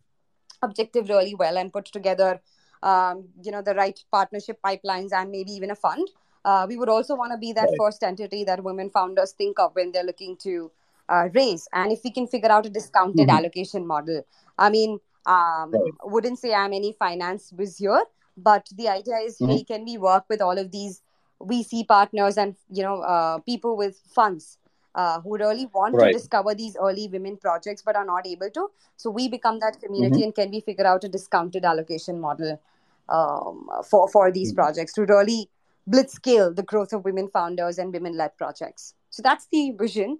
[0.62, 2.40] objective really well and put together
[2.82, 6.08] um, you know the right partnership pipelines and maybe even a fund
[6.44, 7.76] uh, we would also want to be that Right.
[7.76, 10.70] first entity that women founders think of when they're looking to
[11.08, 13.30] uh, raise and if we can figure out a discounted Mhm.
[13.30, 14.22] allocation model
[14.58, 15.94] i mean um, Right.
[16.04, 18.04] wouldn't say i'm any finance whiz here
[18.36, 19.46] but the idea is Mhm.
[19.46, 21.02] hey can we work with all of these
[21.42, 24.58] vc partners and you know uh, people with funds
[24.94, 26.12] uh, who really want Right.
[26.12, 29.80] to discover these early women projects but are not able to so we become that
[29.80, 30.22] community Mm-hmm.
[30.22, 32.60] and can we figure out a discounted allocation model
[33.08, 34.56] um, for for these Mhm.
[34.56, 35.48] projects to really
[35.86, 40.18] blitz scale the growth of women founders and women led projects so that's the vision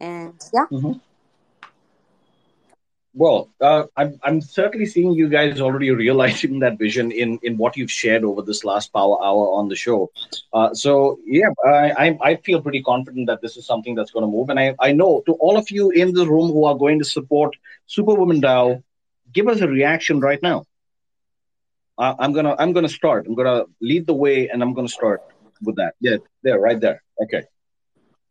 [0.00, 0.66] and yeah
[3.18, 7.74] Well, uh, I'm I'm certainly seeing you guys already realizing that vision in in what
[7.74, 10.10] you've shared over this last power hour on the show.
[10.52, 14.26] Uh, so yeah, I, I I feel pretty confident that this is something that's going
[14.26, 16.76] to move, and I I know to all of you in the room who are
[16.76, 17.56] going to support
[17.86, 18.82] Super Women DAO,
[19.32, 20.66] give us a reaction right now.
[21.98, 23.26] I'm gonna I'm gonna start.
[23.26, 25.22] I'm gonna lead the way, and I'm gonna start
[25.62, 25.94] with that.
[26.00, 27.02] Yeah, there, right there.
[27.22, 27.44] Okay.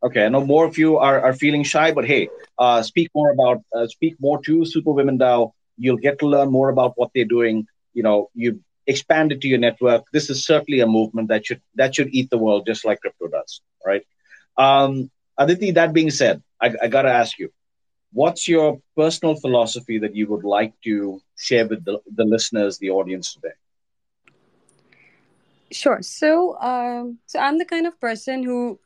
[0.05, 2.29] Okay, I know more of you are, are feeling shy, but hey,
[2.59, 5.51] uh, speak more about uh, speak more to Super Women DAO.
[5.77, 7.65] You'll get to learn more about what they're doing.
[7.95, 10.03] You know, you expand it to your network.
[10.13, 13.29] This is certainly a movement that should that should eat the world just like crypto
[13.29, 14.03] does, right?
[14.57, 17.49] Um, Aditi, that being said, I, I gotta ask you,
[18.13, 22.91] what's your personal philosophy that you would like to share with the, the listeners, the
[22.91, 23.55] audience today?
[25.71, 26.01] Sure.
[26.01, 28.79] So, um, so I'm the kind of person who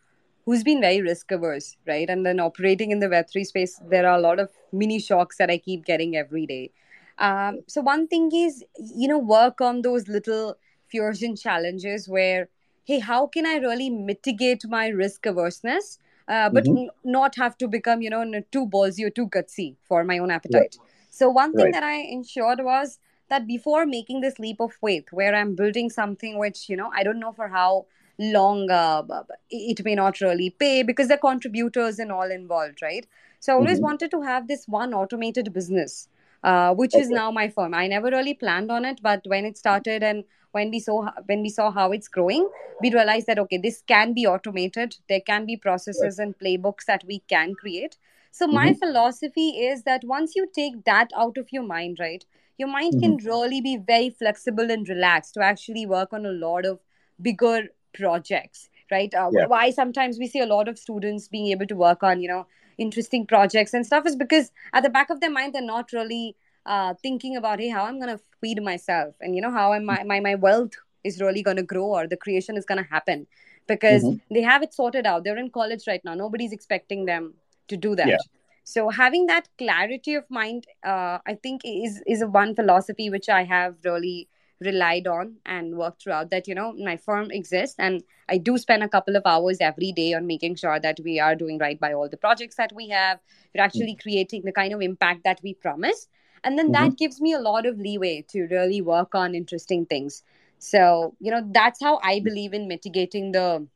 [0.50, 2.10] who's been very risk averse, right?
[2.10, 5.38] And then operating in the Web three space, there are a lot of mini shocks
[5.38, 6.72] that I keep getting every day.
[7.20, 8.64] Um, so one thing is,
[8.96, 12.50] you know, work on those little fears and challenges where,
[12.86, 16.76] hey, how can I really mitigate my risk averseness, uh, but Mhm.
[16.76, 20.32] n- not have to become, you know, too ballsy or too gutsy for my own
[20.32, 20.80] appetite.
[21.10, 21.74] So one thing Right.
[21.74, 26.40] that I ensured was that before making this leap of faith where i'm building something
[26.40, 27.86] which you know i don't know for how
[28.20, 29.14] long uh, b-
[29.50, 33.08] b- it may not really pay because there are contributors and all involved right?
[33.40, 33.84] So i always Mhm.
[33.84, 36.10] wanted to have this one automated business
[36.44, 37.74] uh, which is now my firm.
[37.74, 41.42] I never really planned on it but when it started and when we saw when
[41.42, 42.50] we saw how it's growing
[42.82, 44.96] we realized that okay this can be automated.
[45.08, 47.98] There can be processes and playbooks that we can create.
[48.32, 48.80] So my Mhm.
[48.80, 52.26] philosophy is that once you take that out of your mind right
[52.58, 56.66] your mind can really be very flexible and relaxed to actually work on a lot
[56.66, 56.80] of
[57.22, 59.46] bigger projects right uh, Yeah.
[59.54, 62.46] why sometimes we see a lot of students being able to work on you know
[62.78, 66.36] interesting projects and stuff is because at the back of their mind they're not really
[66.66, 69.90] uh, thinking about hey how i'm going to feed myself and you know how am
[69.90, 70.74] I, my my wealth
[71.04, 73.28] is really going to grow or the creation is going to happen
[73.68, 74.20] because Mhm.
[74.32, 77.34] they have it sorted out they're in college right now nobody's expecting them
[77.68, 78.18] to do that Yeah.
[78.64, 83.30] so having that clarity of mind uh, i think is is a one philosophy which
[83.30, 84.29] i have really
[84.62, 87.76] relied on and worked throughout that you know my firm exists.
[87.80, 91.20] And i do spend a couple of hours every day on making sure that we
[91.20, 93.20] are doing right by all the projects that we have.
[93.56, 96.08] We're actually creating the kind of impact that we promise.
[96.44, 100.24] And then that gives me a lot of leeway to really work on interesting things.
[100.60, 103.68] So you know that's how i believe in mitigating the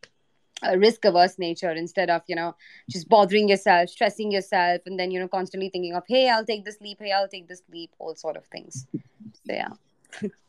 [0.65, 2.55] uh, risk averse nature instead of you know
[2.89, 6.63] just bothering yourself stressing yourself and then you know constantly thinking of hey i'll take
[6.65, 8.87] this leap hey i'll take this leap all sort of things.
[9.45, 9.69] So yeah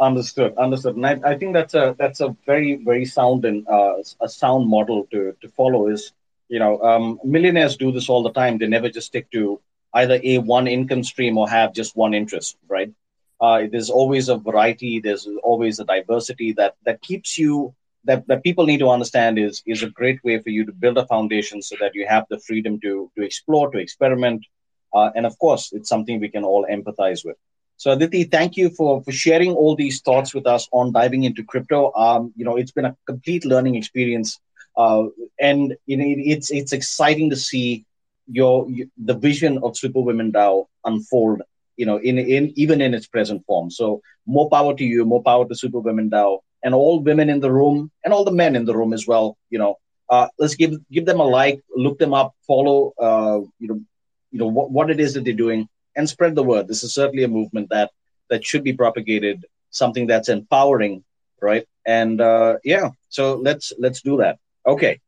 [0.00, 3.96] Understood, understood, and I, I think that's a that's a very very sound and uh,
[4.20, 5.88] a sound model to to follow.
[5.88, 6.12] Is
[6.48, 8.58] you know um, millionaires do this all the time.
[8.58, 9.60] They never just stick to
[9.94, 12.90] either a one income stream or have just one interest, right?
[13.40, 15.00] Uh, there's always a variety.
[15.00, 17.74] There's always a diversity that that keeps you
[18.04, 20.98] that that people need to understand is is a great way for you to build
[20.98, 24.46] a foundation so that you have the freedom to to explore, to experiment,
[24.94, 27.36] uh, and of course, it's something we can all empathize with.
[27.80, 31.42] So Aditi, thank you for, for sharing all these thoughts with us on diving into
[31.42, 31.90] crypto.
[31.94, 34.38] Um, you know, it's been a complete learning experience,
[34.76, 35.04] uh,
[35.40, 37.86] and you know, it, it's it's exciting to see
[38.30, 38.68] your
[39.02, 41.40] the vision of Super Women DAO unfold.
[41.78, 43.70] You know, in in even in its present form.
[43.70, 47.40] So more power to you, more power to Super Women DAO, and all women in
[47.40, 49.38] the room, and all the men in the room as well.
[49.48, 49.78] You know,
[50.10, 52.92] uh, let's give give them a like, look them up, follow.
[53.00, 53.80] Uh, you know,
[54.32, 55.66] you know what, what it is that they're doing,
[55.96, 56.68] and spread the word.
[56.68, 57.90] This is certainly a movement that
[58.28, 59.44] that should be propagated.
[59.70, 61.04] Something that's empowering,
[61.40, 61.66] right?
[61.86, 64.38] And uh, yeah, so let's let's do that.
[64.66, 65.00] Okay.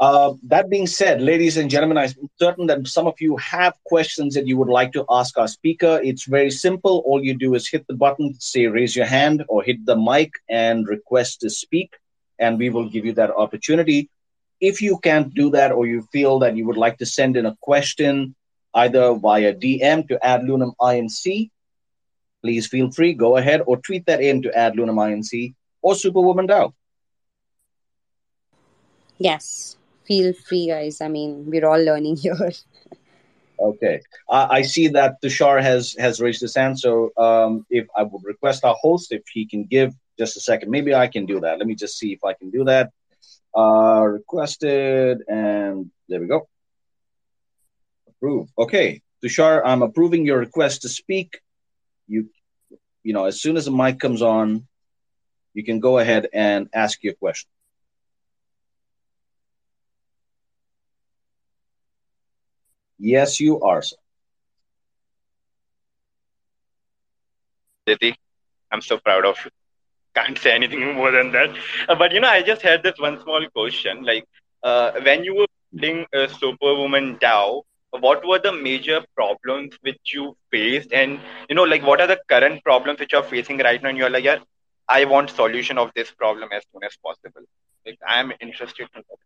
[0.00, 4.34] Uh, that being said, ladies and gentlemen, I'm certain that some of you have questions
[4.34, 6.00] that you would like to ask our speaker.
[6.04, 7.02] It's very simple.
[7.04, 10.30] All you do is hit the button, say raise your hand, or hit the mic
[10.48, 11.96] and request to speak,
[12.38, 14.08] and we will give you that opportunity.
[14.60, 17.46] If you can't do that, or you feel that you would like to send in
[17.46, 18.36] a question
[18.84, 21.50] either via DM to AdLunam INC,
[22.42, 26.46] please feel free, go ahead, or tweet that in to AdLunam INC or Super Women
[26.46, 26.72] DAO.
[29.18, 31.00] Yes feel free, guys.
[31.00, 32.50] I mean, we're all learning here.
[33.60, 36.80] okay, uh, I see that Tushar has has raised his hand.
[36.80, 40.70] So, um, if I would request our host if he can give just a second,
[40.70, 41.58] maybe I can do that.
[41.58, 42.90] Let me just see if I can do that.
[43.56, 46.48] Uh, requested, and there we go.
[48.18, 48.48] Approve.
[48.58, 51.40] Okay, Tushar, I'm approving your request to speak.
[52.08, 52.28] You,
[53.02, 54.66] you know, as soon as the mic comes on,
[55.54, 57.48] you can go ahead and ask your question.
[62.98, 63.96] Yes, you are, sir.
[67.86, 68.14] Diti,
[68.70, 69.50] I'm so proud of you.
[70.14, 71.50] Can't say anything more than that.
[71.88, 74.04] Uh, but you know, I just had this one small question.
[74.04, 74.24] Like,
[74.62, 80.12] uh, when you were building a Super Women DAO, what were the major problems which
[80.12, 83.82] you faced, and you know, like, what are the current problems which you're facing right
[83.82, 83.88] now?
[83.88, 84.38] And you're like, yeah,
[84.88, 87.42] I want solution of this problem as soon as possible.
[87.86, 89.18] Like, I'm interested in that.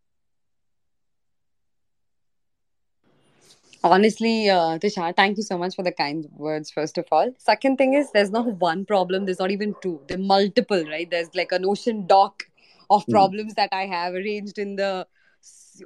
[3.84, 7.32] Honestly, uh, Tushar, thank you so much for the kind words, first of all.
[7.38, 11.10] Second thing is, there's not one problem, there's not even two, there are multiple, right?
[11.10, 12.44] There's like an ocean dock
[12.90, 13.10] of hmm.
[13.10, 13.56] problems mm.
[13.56, 15.06] that I have arranged in the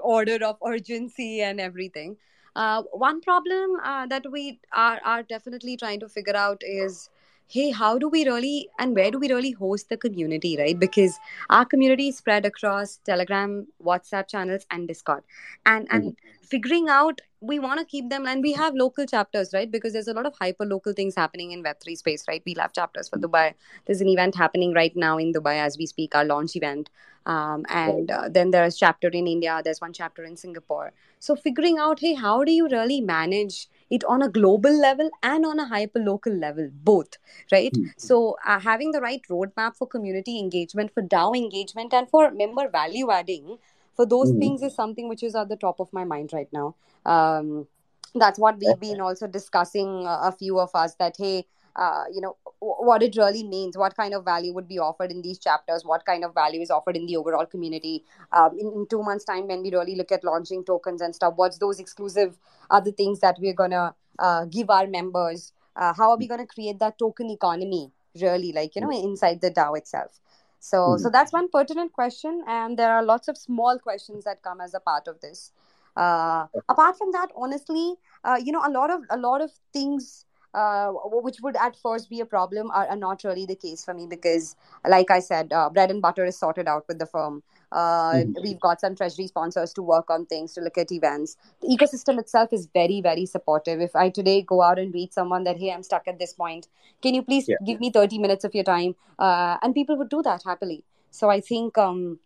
[0.01, 2.19] order of urgency and everything.
[2.57, 7.11] Uh, one problem uh, that we are, are definitely trying to figure out is
[7.49, 10.79] hey how do we really and where do we really host the community right?
[10.79, 11.19] Because
[11.51, 15.23] our community is spread across telegram whatsapp channels and discord.
[15.65, 16.47] And and mm-hmm.
[16.47, 19.71] figuring out we want to keep them and we have local chapters right?
[19.71, 22.43] Because there's a lot of hyper local things happening in web3 space right?
[22.45, 23.55] We'll have chapters for dubai.
[23.87, 26.91] There's an event happening right now in dubai as we speak our launch event.
[27.27, 30.93] Um, and uh, then there's chapter in india there's one chapter in singapore.
[31.21, 35.47] So figuring out hey how do you really manage it on a global level and
[35.47, 37.19] on a hyper local level both
[37.53, 37.87] right mm-hmm.
[37.97, 42.69] so uh, having the right roadmap for community engagement for dao engagement and for member
[42.69, 43.59] value adding
[43.95, 44.41] for those mm.
[44.41, 46.75] things is something which is at the top of my mind right now
[47.05, 47.67] um,
[48.15, 52.21] that's what we've been also discussing uh, a few of us that hey uh, you
[52.21, 55.85] know what it really means what kind of value would be offered in these chapters
[55.85, 58.05] what kind of value is offered in the overall community.
[58.33, 61.35] Um, in, in, two months time when we really look at launching tokens and stuff
[61.37, 62.39] what's those exclusive
[62.71, 65.53] other things that we're gonna uh, give our members?
[65.77, 69.51] Uh, how are we gonna create that token economy really like you know inside the
[69.51, 70.19] dao itself?
[70.59, 71.03] So mm-hmm.
[71.03, 74.73] so that's one pertinent question and there are lots of small questions that come as
[74.73, 75.53] a part of this.
[75.95, 80.26] Uh, apart from that honestly uh, you know a lot of a lot of things
[80.57, 80.89] uh,
[81.27, 84.07] which would at first be a problem are, are, not really the case for me
[84.07, 84.57] because
[84.89, 87.43] like i said uh, bread and butter is sorted out with the firm
[87.73, 88.43] uh, mm-hmm.
[88.43, 91.37] We've got some treasury sponsors to work on things, to look at events.
[91.61, 93.81] The ecosystem itself is very, very supportive.
[93.81, 96.69] If I today go out and read someone that, hey, I'm stuck at this point,
[97.03, 97.57] can you please yeah.
[97.65, 98.95] give me 30 minutes of your time?
[99.19, 100.85] Uh, and people would do that happily.
[101.11, 102.19] So I think um,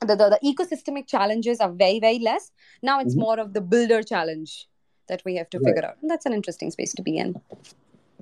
[0.00, 2.50] the, the, the, ecosystemic challenges are very, very less.
[2.82, 3.20] Now it's mm-hmm.
[3.20, 4.66] more of the builder challenge
[5.08, 5.66] that we have to right.
[5.66, 5.96] figure out.
[6.02, 7.40] And that's an interesting space to be in.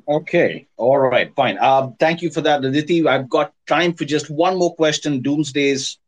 [0.06, 0.66] Okay.
[0.76, 1.34] All right.
[1.34, 1.58] Fine.
[1.58, 3.06] Uh, thank you for that, Aditi.
[3.06, 5.22] I've got time for just one more question.
[5.22, 5.98] Doomsday's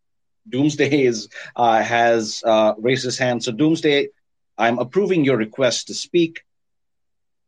[0.49, 3.43] Doomsday is, uh, has uh, raised his hand.
[3.43, 4.09] So, Doomsday,
[4.59, 6.43] I'm approving your request to speak.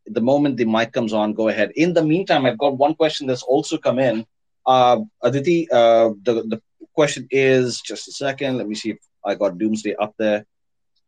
[0.06, 1.72] The moment the mic comes on, go ahead.
[1.76, 4.26] In the meantime, I've got one question that's also come in.
[4.66, 6.60] Uh, Aditi, uh, the, the
[6.94, 8.56] question is just a second.
[8.56, 10.46] Let me see if I got Doomsday up there.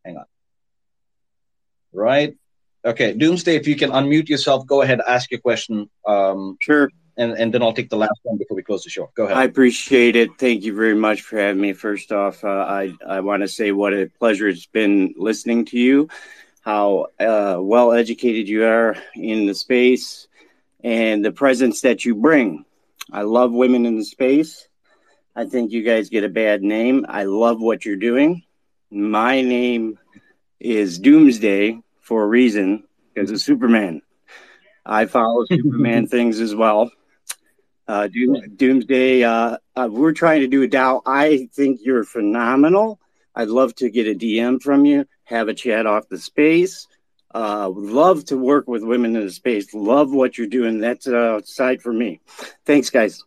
[0.05, 0.25] Hang on.
[1.93, 2.35] Right.
[2.83, 3.13] Okay.
[3.13, 5.89] Doomsday, if you can unmute yourself, go ahead, ask your question.
[6.05, 9.11] Um, sure and, and then I'll take the last one before we close the show.
[9.15, 9.37] Go ahead.
[9.37, 10.37] I appreciate it.
[10.37, 11.73] Thank you very much for having me.
[11.73, 15.77] First off, uh, I, I want to say what a pleasure it's been listening to
[15.77, 16.09] you,
[16.61, 20.27] how uh, well educated you are in the space,
[20.83, 22.65] and the presence that you bring.
[23.11, 24.67] I love women in the space.
[25.35, 27.05] I think you guys get a bad name.
[27.07, 28.43] I love what you're doing.
[28.89, 29.97] My name
[30.61, 32.83] is Doomsday for a reason
[33.13, 34.01] because of Superman.
[34.85, 36.91] I follow Superman things as well.
[37.87, 41.01] Uh, Doom, Doomsday, uh, uh, we're trying to do a DAO.
[41.05, 42.99] I think you're phenomenal.
[43.35, 46.87] I'd love to get a DM from you, have a chat off the space.
[47.33, 49.73] Uh, love to work with women in the space.
[49.73, 50.79] Love what you're doing.
[50.79, 52.19] That's a uh, side for me.
[52.65, 53.23] Thanks, guys.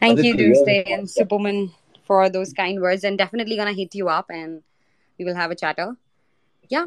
[0.00, 1.72] Thank you, Doomsday and Superman,
[2.08, 3.04] for those kind words.
[3.04, 4.64] And definitely gonna hit you up, and
[5.18, 5.94] we will have a chatter.
[6.68, 6.86] Yeah.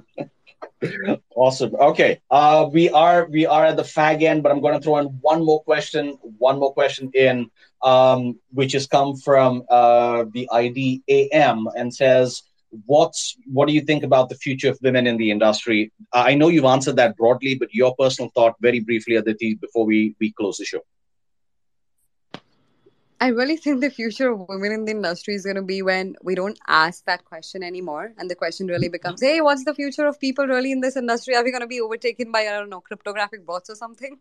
[1.36, 1.76] awesome.
[1.76, 2.20] Okay.
[2.30, 5.46] Uh, we are we are at the fag end, but I'm to throw in one
[5.46, 6.18] more question.
[6.38, 7.50] One more question in,
[7.82, 12.44] um, which has come from uh, the ID AM and says,
[12.86, 16.50] "What's what do you think about the future of women in the industry?" I know
[16.50, 20.58] you've answered that broadly, but your personal thought, very briefly, Aditi, before we we close
[20.58, 20.82] the show.
[23.22, 26.16] I really think the future of women in the industry is going to be when
[26.24, 28.14] we don't ask that question anymore.
[28.18, 31.36] And the question really becomes, hey, what's the future of people really in this industry?
[31.36, 34.18] Are we going to be overtaken by, I don't know, cryptographic bots or something?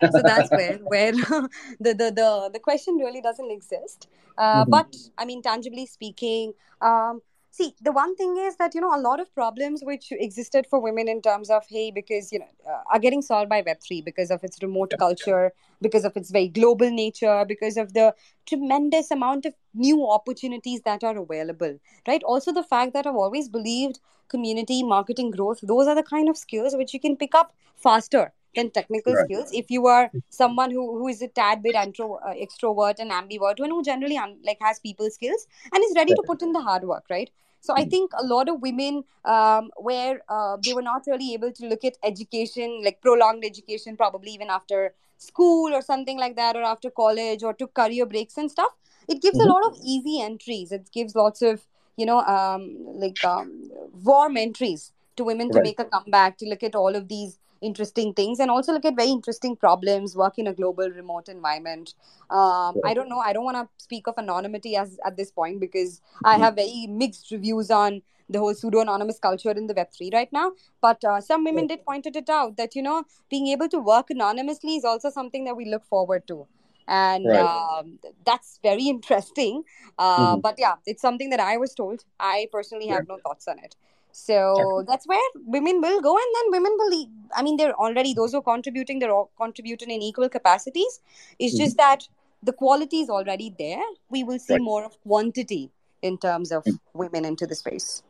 [0.00, 1.12] so that's where where
[1.80, 4.08] the, the the the question really doesn't exist.
[4.38, 4.70] Uh, mm-hmm.
[4.70, 7.22] But I mean, tangibly speaking, um,
[7.56, 10.80] see the one thing is that you know a lot of problems which existed for
[10.80, 14.30] women in terms of hey because you know uh, are getting solved by web3 because
[14.36, 18.12] of its remote culture because of its very global nature because of the
[18.46, 21.78] tremendous amount of new opportunities that are available
[22.08, 22.22] right?
[22.24, 26.36] Also the fact that i've always believed community marketing growth those are the kind of
[26.36, 29.24] skills which you can pick up faster than technical right.
[29.24, 29.50] skills.
[29.52, 33.58] If you are someone who, who is a tad bit intro, uh, extrovert and ambivert
[33.58, 36.60] and who generally un- like has people skills and is ready to put in the
[36.60, 37.30] hard work right
[37.64, 41.50] so I think a lot of women um, where uh, they were not really able
[41.50, 46.56] to look at education, like prolonged education, probably even after school or something like that,
[46.56, 48.72] or after college, or took career breaks and stuff.
[49.08, 49.48] It gives mm-hmm.
[49.48, 50.72] a lot of easy entries.
[50.72, 51.64] It gives lots of
[51.96, 53.70] you know um, like um,
[54.02, 55.64] warm entries to women to right.
[55.64, 58.96] make a comeback to look at all of these interesting things and also look at
[58.96, 61.94] very interesting problems work in a global remote environment
[62.30, 65.60] um, i don't know i don't want to speak of anonymity as at this point
[65.60, 66.42] because i hmm.
[66.42, 70.52] have very mixed reviews on the whole pseudo anonymous culture in the web3 right now
[70.80, 74.10] but uh, some women did pointed it out that you know being able to work
[74.10, 76.46] anonymously is also something that we look forward to
[76.86, 77.40] and right.
[77.40, 79.62] um, that's very interesting
[79.98, 80.40] uh, mm-hmm.
[80.40, 83.14] but yeah it's something that i was told i personally have yeah.
[83.14, 83.76] no thoughts on it
[84.16, 88.30] so that's where women will go and then women will i mean they're already those
[88.30, 91.00] who are contributing they're all contributing in equal capacities.
[91.38, 91.64] It's mm-hmm.
[91.64, 92.06] just that
[92.42, 93.82] the quality is already there.
[94.10, 94.62] We will see right.
[94.62, 95.70] more of quantity
[96.02, 96.98] in terms of mm-hmm.
[96.98, 98.04] women into the space.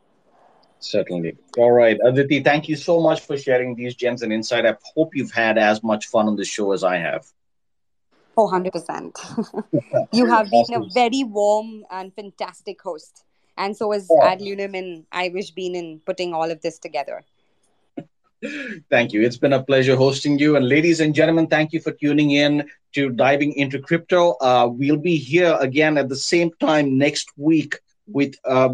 [0.79, 1.37] Certainly.
[1.57, 4.67] All right aditi thank you so much for sharing these gems and insight.
[4.67, 7.25] I hope you've had as much fun on the show as i have.
[8.37, 10.07] Oh, 100%.
[10.11, 13.23] you have been a very warm and fantastic host
[13.57, 14.07] and so is.
[14.09, 17.23] AdLunam and wish Bean in putting all of this together.
[18.89, 19.21] Thank you.
[19.21, 20.55] It's been a pleasure hosting you.
[20.55, 24.35] And ladies and gentlemen, thank you for tuning in to Diving into Crypto.
[24.41, 28.69] Uh, we'll be here again at the same time next week with uh,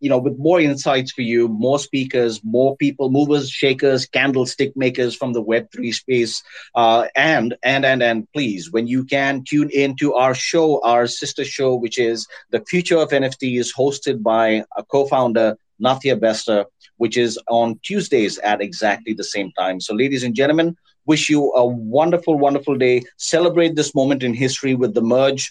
[0.00, 5.14] you know, with more insights for you, more speakers, more people, movers, shakers, candlestick makers
[5.14, 6.42] from the Web3 space.
[6.74, 11.06] Uh, and, and, and, and please, when you can tune in to our show, our
[11.06, 16.64] sister show, which is The Future of NFTs, hosted by a co founder, Nathia Bester,
[16.96, 19.80] which is on Tuesdays at exactly the same time.
[19.80, 20.76] So, ladies and gentlemen,
[21.06, 23.02] wish you a wonderful, wonderful day.
[23.16, 25.50] Celebrate this moment in history with the merge.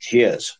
[0.00, 0.58] Cheers.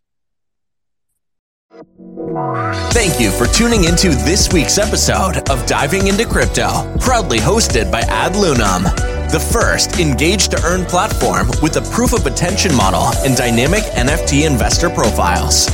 [2.92, 8.02] Thank you for tuning into this week's episode of Diving into Crypto, proudly hosted by
[8.02, 8.84] AdLunam,
[9.32, 14.46] the first engage to earn platform with a proof of attention model and dynamic NFT
[14.46, 15.66] investor profiles.